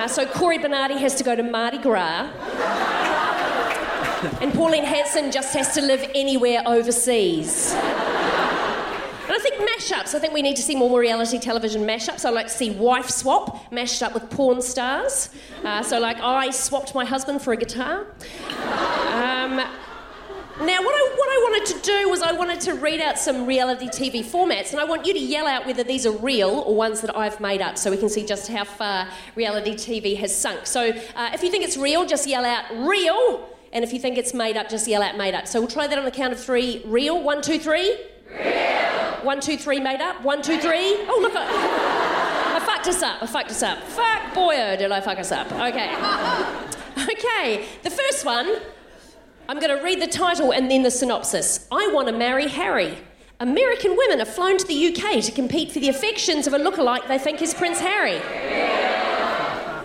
[0.06, 2.30] Uh, so Cory Bernardi has to go to Mardi Gras.
[4.40, 7.72] and Pauline Hanson just has to live anywhere overseas.
[7.74, 12.24] And I think mashups, I think we need to see more reality television mashups.
[12.24, 15.30] I like to see Wife Swap mashed up with porn stars.
[15.64, 18.06] Uh, so, like, I swapped my husband for a guitar.
[19.10, 19.60] Um,
[20.58, 23.44] now, what I, what I wanted to do was I wanted to read out some
[23.44, 26.74] reality TV formats, and I want you to yell out whether these are real or
[26.74, 30.34] ones that I've made up so we can see just how far reality TV has
[30.34, 30.66] sunk.
[30.66, 34.16] So, uh, if you think it's real, just yell out real, and if you think
[34.16, 35.46] it's made up, just yell out made up.
[35.46, 37.22] So, we'll try that on the count of three real.
[37.22, 37.98] One, two, three.
[38.30, 39.24] Real.
[39.24, 40.22] One, two, three, made up.
[40.22, 40.96] One, two, three.
[41.06, 41.34] Oh, look.
[41.36, 43.22] I, I fucked us up.
[43.22, 43.82] I fucked us up.
[43.82, 45.52] Fuck, boy, oh, did I fuck us up.
[45.52, 46.62] Okay.
[46.98, 48.56] Okay, the first one
[49.48, 51.68] I'm going to read the title and then the synopsis.
[51.70, 52.98] I want to marry Harry.
[53.38, 57.06] American women are flown to the UK to compete for the affections of a lookalike
[57.06, 58.20] they think is Prince Harry.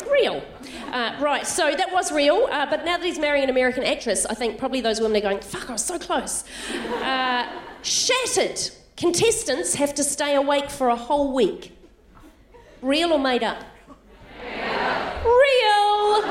[0.10, 0.44] Real.
[0.92, 4.26] Uh, right, so that was real, uh, but now that he's marrying an American actress,
[4.26, 6.44] I think probably those women are going, fuck, I was so close.
[7.02, 7.48] Uh,
[7.82, 8.60] shattered.
[8.98, 11.78] Contestants have to stay awake for a whole week.
[12.82, 13.64] Real or made up?
[15.24, 16.22] Real!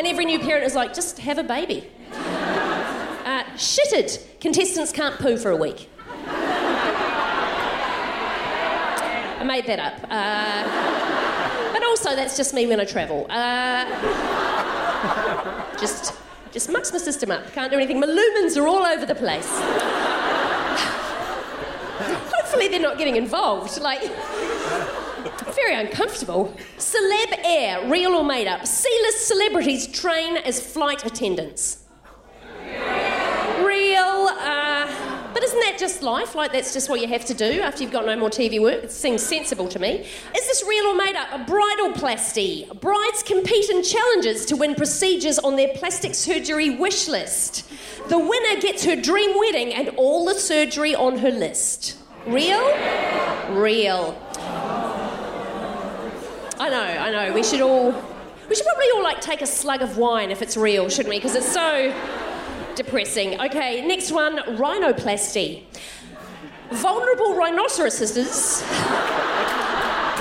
[0.00, 1.86] And every new parent is like, just have a baby.
[2.14, 4.18] Uh, shitted.
[4.40, 5.90] Contestants can't poo for a week.
[9.36, 10.02] I made that up.
[10.08, 10.64] Uh,
[11.74, 13.26] but also, that's just me when I travel.
[13.28, 13.84] Uh,
[15.78, 16.14] just,
[16.50, 17.52] just mucks my system up.
[17.52, 18.00] Can't do anything.
[18.00, 19.50] My lumens are all over the place.
[22.38, 23.78] Hopefully, they're not getting involved.
[23.82, 24.00] Like,
[25.60, 26.54] very uncomfortable.
[26.78, 28.66] Celeb Air, real or made up.
[28.66, 31.84] C list celebrities train as flight attendants.
[33.62, 34.28] Real.
[34.30, 36.34] Uh, but isn't that just life?
[36.34, 38.84] Like, that's just what you have to do after you've got no more TV work?
[38.84, 40.06] It seems sensible to me.
[40.36, 41.28] Is this real or made up?
[41.32, 42.80] A Bridalplasty.
[42.80, 47.70] Brides compete in challenges to win procedures on their plastic surgery wish list.
[48.08, 51.96] The winner gets her dream wedding and all the surgery on her list.
[52.26, 52.66] Real?
[53.50, 54.29] Real.
[56.60, 57.32] I know, I know.
[57.32, 57.90] We should all,
[58.46, 61.16] we should probably all like take a slug of wine if it's real, shouldn't we?
[61.16, 61.90] Because it's so
[62.76, 63.40] depressing.
[63.40, 65.62] Okay, next one rhinoplasty.
[66.72, 68.62] Vulnerable rhinoceroses.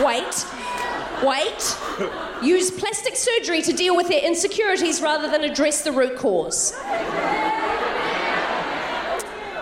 [0.02, 0.46] wait,
[1.22, 1.78] wait.
[2.42, 6.72] Use plastic surgery to deal with their insecurities rather than address the root cause.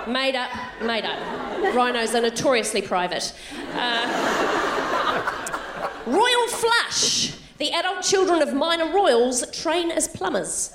[0.07, 0.51] Made up,
[0.83, 1.73] made up.
[1.73, 3.33] Rhinos are notoriously private.
[3.73, 4.66] Uh,
[6.07, 7.33] Royal Flush.
[7.57, 10.73] The adult children of minor royals train as plumbers.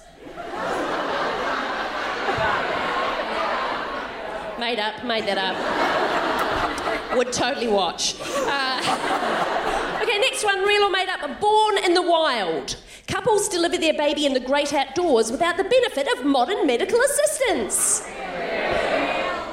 [4.59, 7.17] made up, made that up.
[7.17, 8.15] Would totally watch.
[8.21, 11.41] Uh, okay, next one, real or made up.
[11.41, 12.77] Born in the wild.
[13.09, 18.07] Couples deliver their baby in the great outdoors without the benefit of modern medical assistance.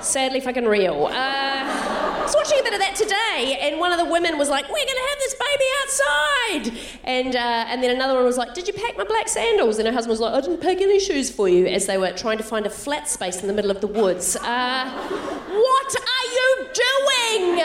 [0.02, 1.08] Sadly, fucking real.
[1.12, 1.89] Uh,
[2.70, 5.36] bit of that today, and one of the women was like, "We're gonna have this
[5.48, 9.28] baby outside," and uh, and then another one was like, "Did you pack my black
[9.28, 11.98] sandals?" And her husband was like, "I didn't pack any shoes for you," as they
[11.98, 14.36] were trying to find a flat space in the middle of the woods.
[14.36, 14.90] Uh,
[15.50, 17.56] what are you doing?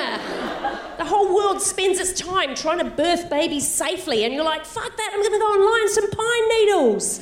[0.97, 4.97] The whole world spends its time trying to birth babies safely, and you're like, "Fuck
[4.97, 5.11] that!
[5.13, 7.21] I'm gonna go online some pine needles."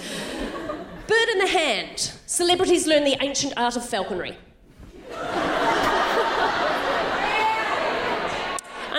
[1.09, 2.13] Bird in the hand.
[2.27, 4.39] Celebrities learn the ancient art of falconry.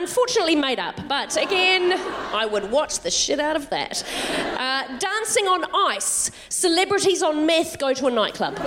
[0.03, 1.93] Unfortunately made up, but again,
[2.33, 4.03] I would watch the shit out of that.
[4.57, 6.29] Uh, dancing on ice.
[6.49, 8.57] Celebrities on meth go to a nightclub.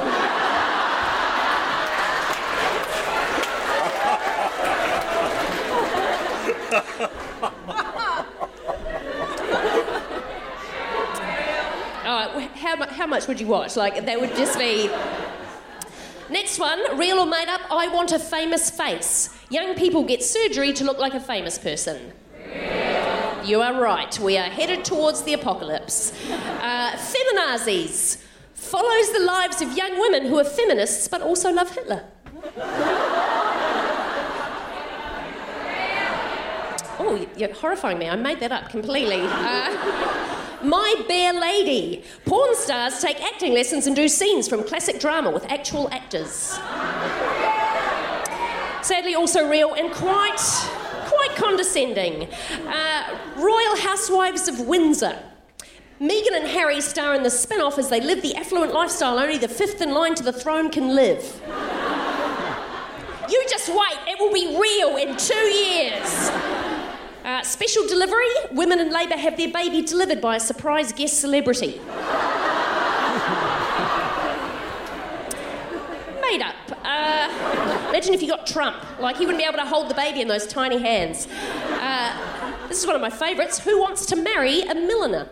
[12.07, 13.77] Right, how, how much would you watch?
[13.77, 14.89] Like, that would just be.
[16.29, 19.31] Next one, real or made up, I want a famous face.
[19.49, 22.13] Young people get surgery to look like a famous person.
[23.45, 24.19] You are right.
[24.19, 26.13] We are headed towards the apocalypse.
[26.31, 28.21] Uh, feminazis
[28.55, 32.05] follows the lives of young women who are feminists but also love Hitler.
[36.99, 38.09] Oh, you're horrifying me.
[38.09, 39.21] I made that up completely.
[39.23, 42.05] Uh, my Bare Lady.
[42.25, 46.59] Porn stars take acting lessons and do scenes from classic drama with actual actors.
[48.83, 50.41] Sadly, also real and quite,
[51.07, 52.29] quite condescending.
[52.67, 55.19] Uh, Royal Housewives of Windsor.
[56.01, 59.39] Meghan and Harry star in the spin off as they live the affluent lifestyle only
[59.39, 61.41] the fifth in line to the throne can live.
[63.29, 66.31] You just wait, it will be real in two years.
[67.27, 71.71] Uh, special delivery women in labour have their baby delivered by a surprise guest celebrity.
[76.23, 76.55] Made up.
[76.85, 78.77] Uh, imagine if you got Trump.
[79.01, 81.27] Like, he wouldn't be able to hold the baby in those tiny hands.
[81.81, 82.17] Uh,
[82.69, 83.59] this is one of my favourites.
[83.59, 85.29] Who wants to marry a milliner?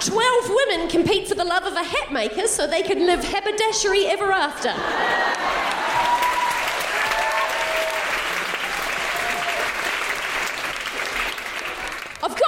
[0.00, 4.06] Twelve women compete for the love of a hat maker so they can live haberdashery
[4.06, 5.75] ever after.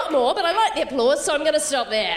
[0.09, 2.17] I've more, but I like the applause, so I'm going to stop there.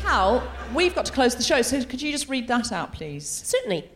[0.00, 0.42] Cal,
[0.74, 3.28] we've got to close the show, so could you just read that out, please?
[3.28, 3.88] Certainly.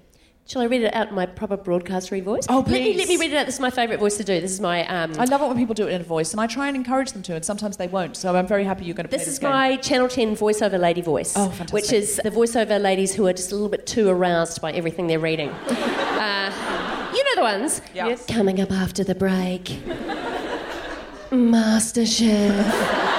[0.46, 2.44] Shall I read it out in my proper broadcastery voice?
[2.48, 2.98] Oh, Let me, please.
[2.98, 3.46] let me read it out.
[3.46, 4.40] This is my favourite voice to do.
[4.40, 4.84] This is my.
[4.86, 6.76] Um, I love it when people do it in a voice, and I try and
[6.76, 8.16] encourage them to, and sometimes they won't.
[8.16, 9.50] So I'm very happy you're going to This this is game.
[9.50, 11.32] my Channel 10 voiceover lady voice.
[11.36, 11.72] Oh, fantastic.
[11.72, 15.06] Which is the voiceover ladies who are just a little bit too aroused by everything
[15.06, 15.48] they're reading.
[15.68, 17.80] uh, you know the ones.
[17.94, 18.26] Yes.
[18.26, 19.64] Coming up after the break.
[21.30, 23.11] MasterChef.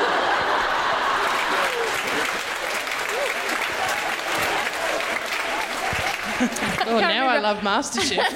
[6.86, 8.30] Oh, now I love MasterChef.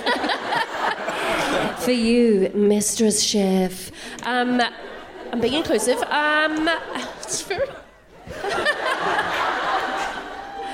[1.84, 3.92] For you, Mistress Chef.
[4.24, 4.62] Um,
[5.32, 6.02] I'm being inclusive.
[6.04, 6.70] Um,
[7.20, 7.68] it's very.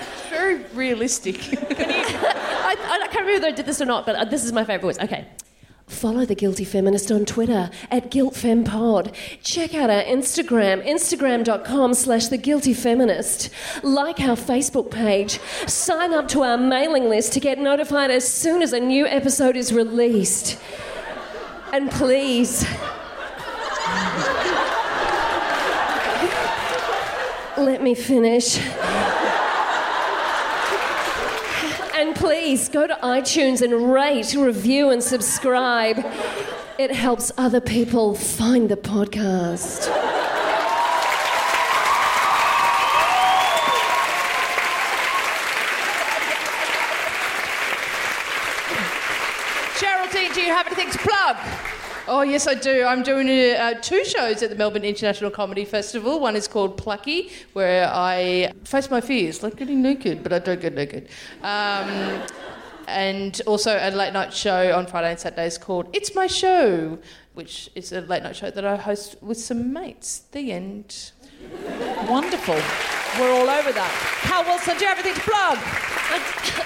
[0.02, 1.38] it's very realistic.
[1.72, 4.64] I, I can't remember whether I did this or not, but uh, this is my
[4.64, 5.00] favourite voice.
[5.04, 5.28] Okay.
[5.94, 9.14] Follow the Guilty Feminist on Twitter at GuiltFemPod.
[9.44, 13.50] Check out our Instagram, instagram.com slash The Guilty Feminist.
[13.84, 15.40] Like our Facebook page.
[15.68, 19.56] Sign up to our mailing list to get notified as soon as a new episode
[19.56, 20.60] is released.
[21.72, 22.64] And please,
[27.58, 28.60] let me finish.
[31.96, 35.98] And please go to iTunes and rate, review, and subscribe.
[36.80, 39.88] It helps other people find the podcast.
[49.78, 51.83] Geraldine, do you have anything to plug?
[52.06, 52.84] Oh, yes, I do.
[52.84, 56.20] I'm doing uh, two shows at the Melbourne International Comedy Festival.
[56.20, 60.60] One is called Plucky, where I face my fears, like getting naked, but I don't
[60.60, 61.08] get naked.
[61.42, 62.22] Um,
[62.90, 67.00] and also a late night show on Friday and Saturdays called It's My Show,
[67.36, 70.24] which is a late night show that I host with some mates.
[70.34, 71.14] The end.
[72.10, 72.56] Wonderful.
[73.20, 74.20] We're all over that.
[74.24, 75.58] Cal Wilson, do you have anything to plug?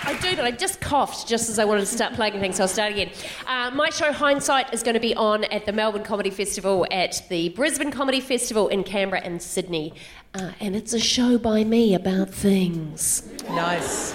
[0.08, 2.64] I do, but I just coughed just as I wanted to start plugging things, so
[2.64, 3.10] I'll start again.
[3.46, 7.22] Uh, my show Hindsight is going to be on at the Melbourne Comedy Festival, at
[7.30, 9.94] the Brisbane Comedy Festival, in Canberra and Sydney.
[10.34, 13.30] Uh, and it's a show by me about things.
[13.50, 14.14] Nice.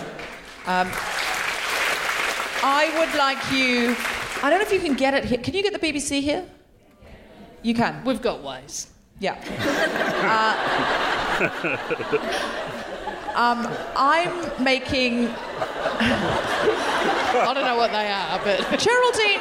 [0.67, 0.91] Um,
[2.65, 3.97] I would like you.
[4.43, 5.39] I don't know if you can get it here.
[5.39, 6.45] Can you get the BBC here?
[7.63, 8.05] You can.
[8.05, 8.92] We've got ways.
[9.23, 9.39] Yeah.
[10.27, 10.59] Uh,
[13.37, 15.29] um, I'm making
[17.35, 19.41] I don't know what they are, but Geraldine.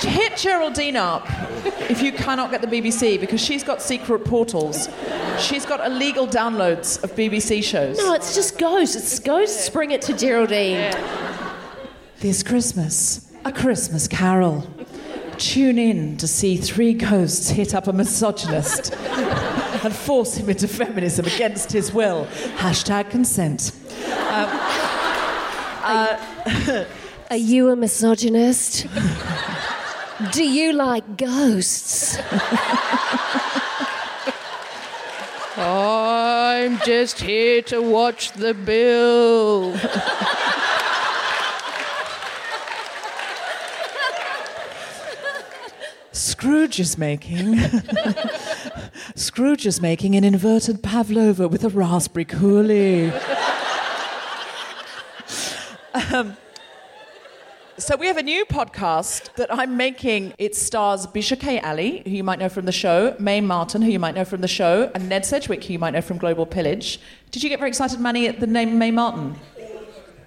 [0.00, 1.26] Hit Geraldine up
[1.90, 4.88] if you cannot get the BBC because she's got secret portals.
[5.38, 7.98] She's got illegal downloads of BBC shows.
[7.98, 8.96] No, it's just ghosts.
[8.96, 9.68] It's ghosts.
[9.68, 10.92] Bring it to Geraldine.
[12.20, 14.66] This Christmas, a Christmas carol.
[15.38, 18.92] Tune in to see three ghosts hit up a misogynist
[19.84, 22.26] and force him into feminism against his will.
[22.56, 23.72] Hashtag consent.
[24.08, 24.48] Um,
[25.82, 26.84] uh,
[27.30, 28.86] Are you a misogynist?
[30.32, 32.18] Do you like ghosts?
[35.58, 39.72] I'm just here to watch the bill.
[46.36, 47.58] Scrooge is making.
[49.14, 53.10] Scrooge is making an inverted pavlova with a raspberry coulis.
[56.12, 56.36] um,
[57.78, 60.34] so we have a new podcast that I'm making.
[60.36, 61.58] It stars Bisha K.
[61.60, 64.42] Ali, who you might know from the show, Mae Martin, who you might know from
[64.42, 67.00] the show, and Ned Sedgwick, who you might know from Global Pillage.
[67.30, 69.36] Did you get very excited, Manny, at the name Mae Martin?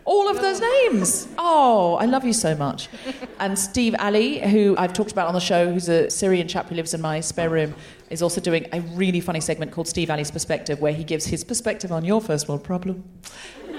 [0.05, 1.27] All of those names.
[1.37, 2.89] Oh, I love you so much.
[3.39, 6.75] And Steve Ali, who I've talked about on the show, who's a Syrian chap who
[6.75, 7.75] lives in my spare room,
[8.09, 11.43] is also doing a really funny segment called Steve Ali's Perspective, where he gives his
[11.43, 13.03] perspective on your first world problem.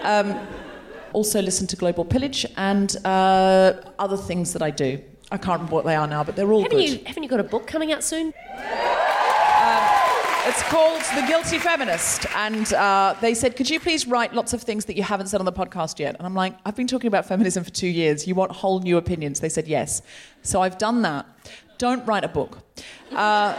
[0.03, 0.39] Um,
[1.13, 5.01] also, listen to Global Pillage and uh, other things that I do.
[5.33, 6.89] I can't remember what they are now, but they're all Haven't good.
[6.91, 8.33] you, haven't you got a book coming out soon?
[10.47, 12.27] It's called The Guilty Feminist.
[12.35, 15.39] And uh, they said, Could you please write lots of things that you haven't said
[15.39, 16.17] on the podcast yet?
[16.19, 18.27] And I'm like, I've been talking about feminism for two years.
[18.27, 19.41] You want whole new opinions?
[19.41, 20.03] They said, Yes.
[20.43, 21.27] So I've done that.
[21.77, 22.59] Don't write a book.
[23.12, 23.55] Uh,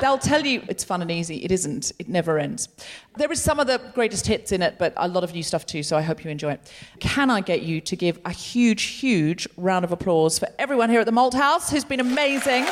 [0.00, 1.36] they'll tell you it's fun and easy.
[1.44, 1.92] It isn't.
[1.98, 2.68] It never ends.
[3.16, 5.66] There is some of the greatest hits in it, but a lot of new stuff
[5.66, 6.72] too, so I hope you enjoy it.
[6.98, 11.00] Can I get you to give a huge, huge round of applause for everyone here
[11.00, 12.66] at the Malthouse who's been amazing?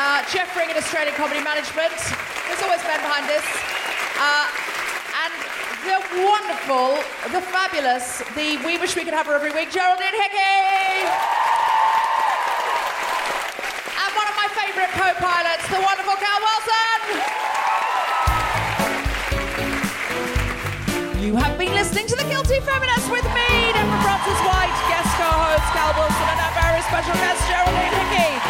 [0.00, 1.96] Uh, Jeff Ring in Australian Comedy Management.
[2.44, 3.40] There's always men behind this.
[4.20, 4.44] Uh,
[5.24, 5.32] and
[5.88, 7.00] the wonderful,
[7.32, 11.08] the fabulous, the We Wish We Could Have Her Every Week, Geraldine Hickey!
[13.88, 17.00] And one of my favourite co-pilots, the wonderful Cal Wilson!
[21.24, 25.96] You have been listening to The Guilty Feminist with me, Deborah Frances-White, guest co-host Cal
[25.96, 28.47] Wilson, and our very special guest, Geraldine Hickey.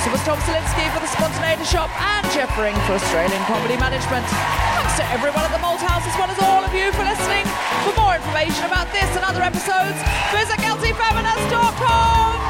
[0.00, 4.24] Producer was Tom Salinsky for The Spontaneity Shop and Jeff Ring for Australian Comedy Management.
[4.24, 7.44] Thanks to everyone at the Malthouse as well as all of you for listening.
[7.84, 10.00] For more information about this and other episodes,
[10.32, 12.40] visit guiltyfeminist.com.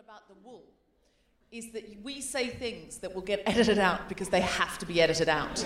[0.00, 0.64] about the wool
[1.50, 5.00] is that we say things that will get edited out because they have to be
[5.00, 5.56] edited out.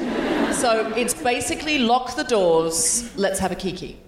[0.54, 3.98] so it's basically lock the doors, let's have a kiki.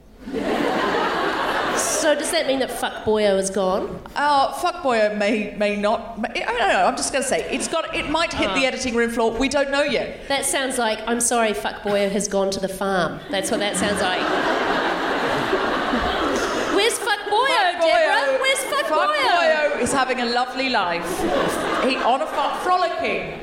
[1.76, 4.00] So does that mean that Fuck Boyo is gone?
[4.14, 6.20] Uh, fuckboy may may not.
[6.20, 6.86] May, I don't know.
[6.86, 7.92] I'm just going to say it's got.
[7.96, 9.32] It might hit the editing room floor.
[9.32, 10.28] We don't know yet.
[10.28, 13.18] That sounds like I'm sorry, Fuck Boyo has gone to the farm.
[13.30, 14.20] That's what that sounds like.
[16.76, 17.80] Where's Fuck Boyo, Deborah?
[17.80, 18.43] Fuck, Boyo?
[18.94, 21.06] Boyo is having a lovely life.
[21.84, 23.40] He on a farm, frolicking,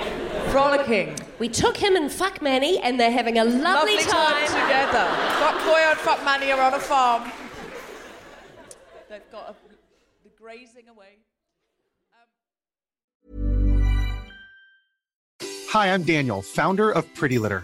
[0.52, 1.16] frolicking.
[1.40, 4.48] We took him and Fuck Manny, and they're having a lovely, time.
[4.48, 5.06] together.
[5.40, 7.32] Fuck Boyo and Fuck Manny are on a farm.
[9.10, 9.56] They've got a,
[10.24, 11.18] the grazing away.
[15.70, 17.64] Hi, I'm Daniel, founder of Pretty Litter.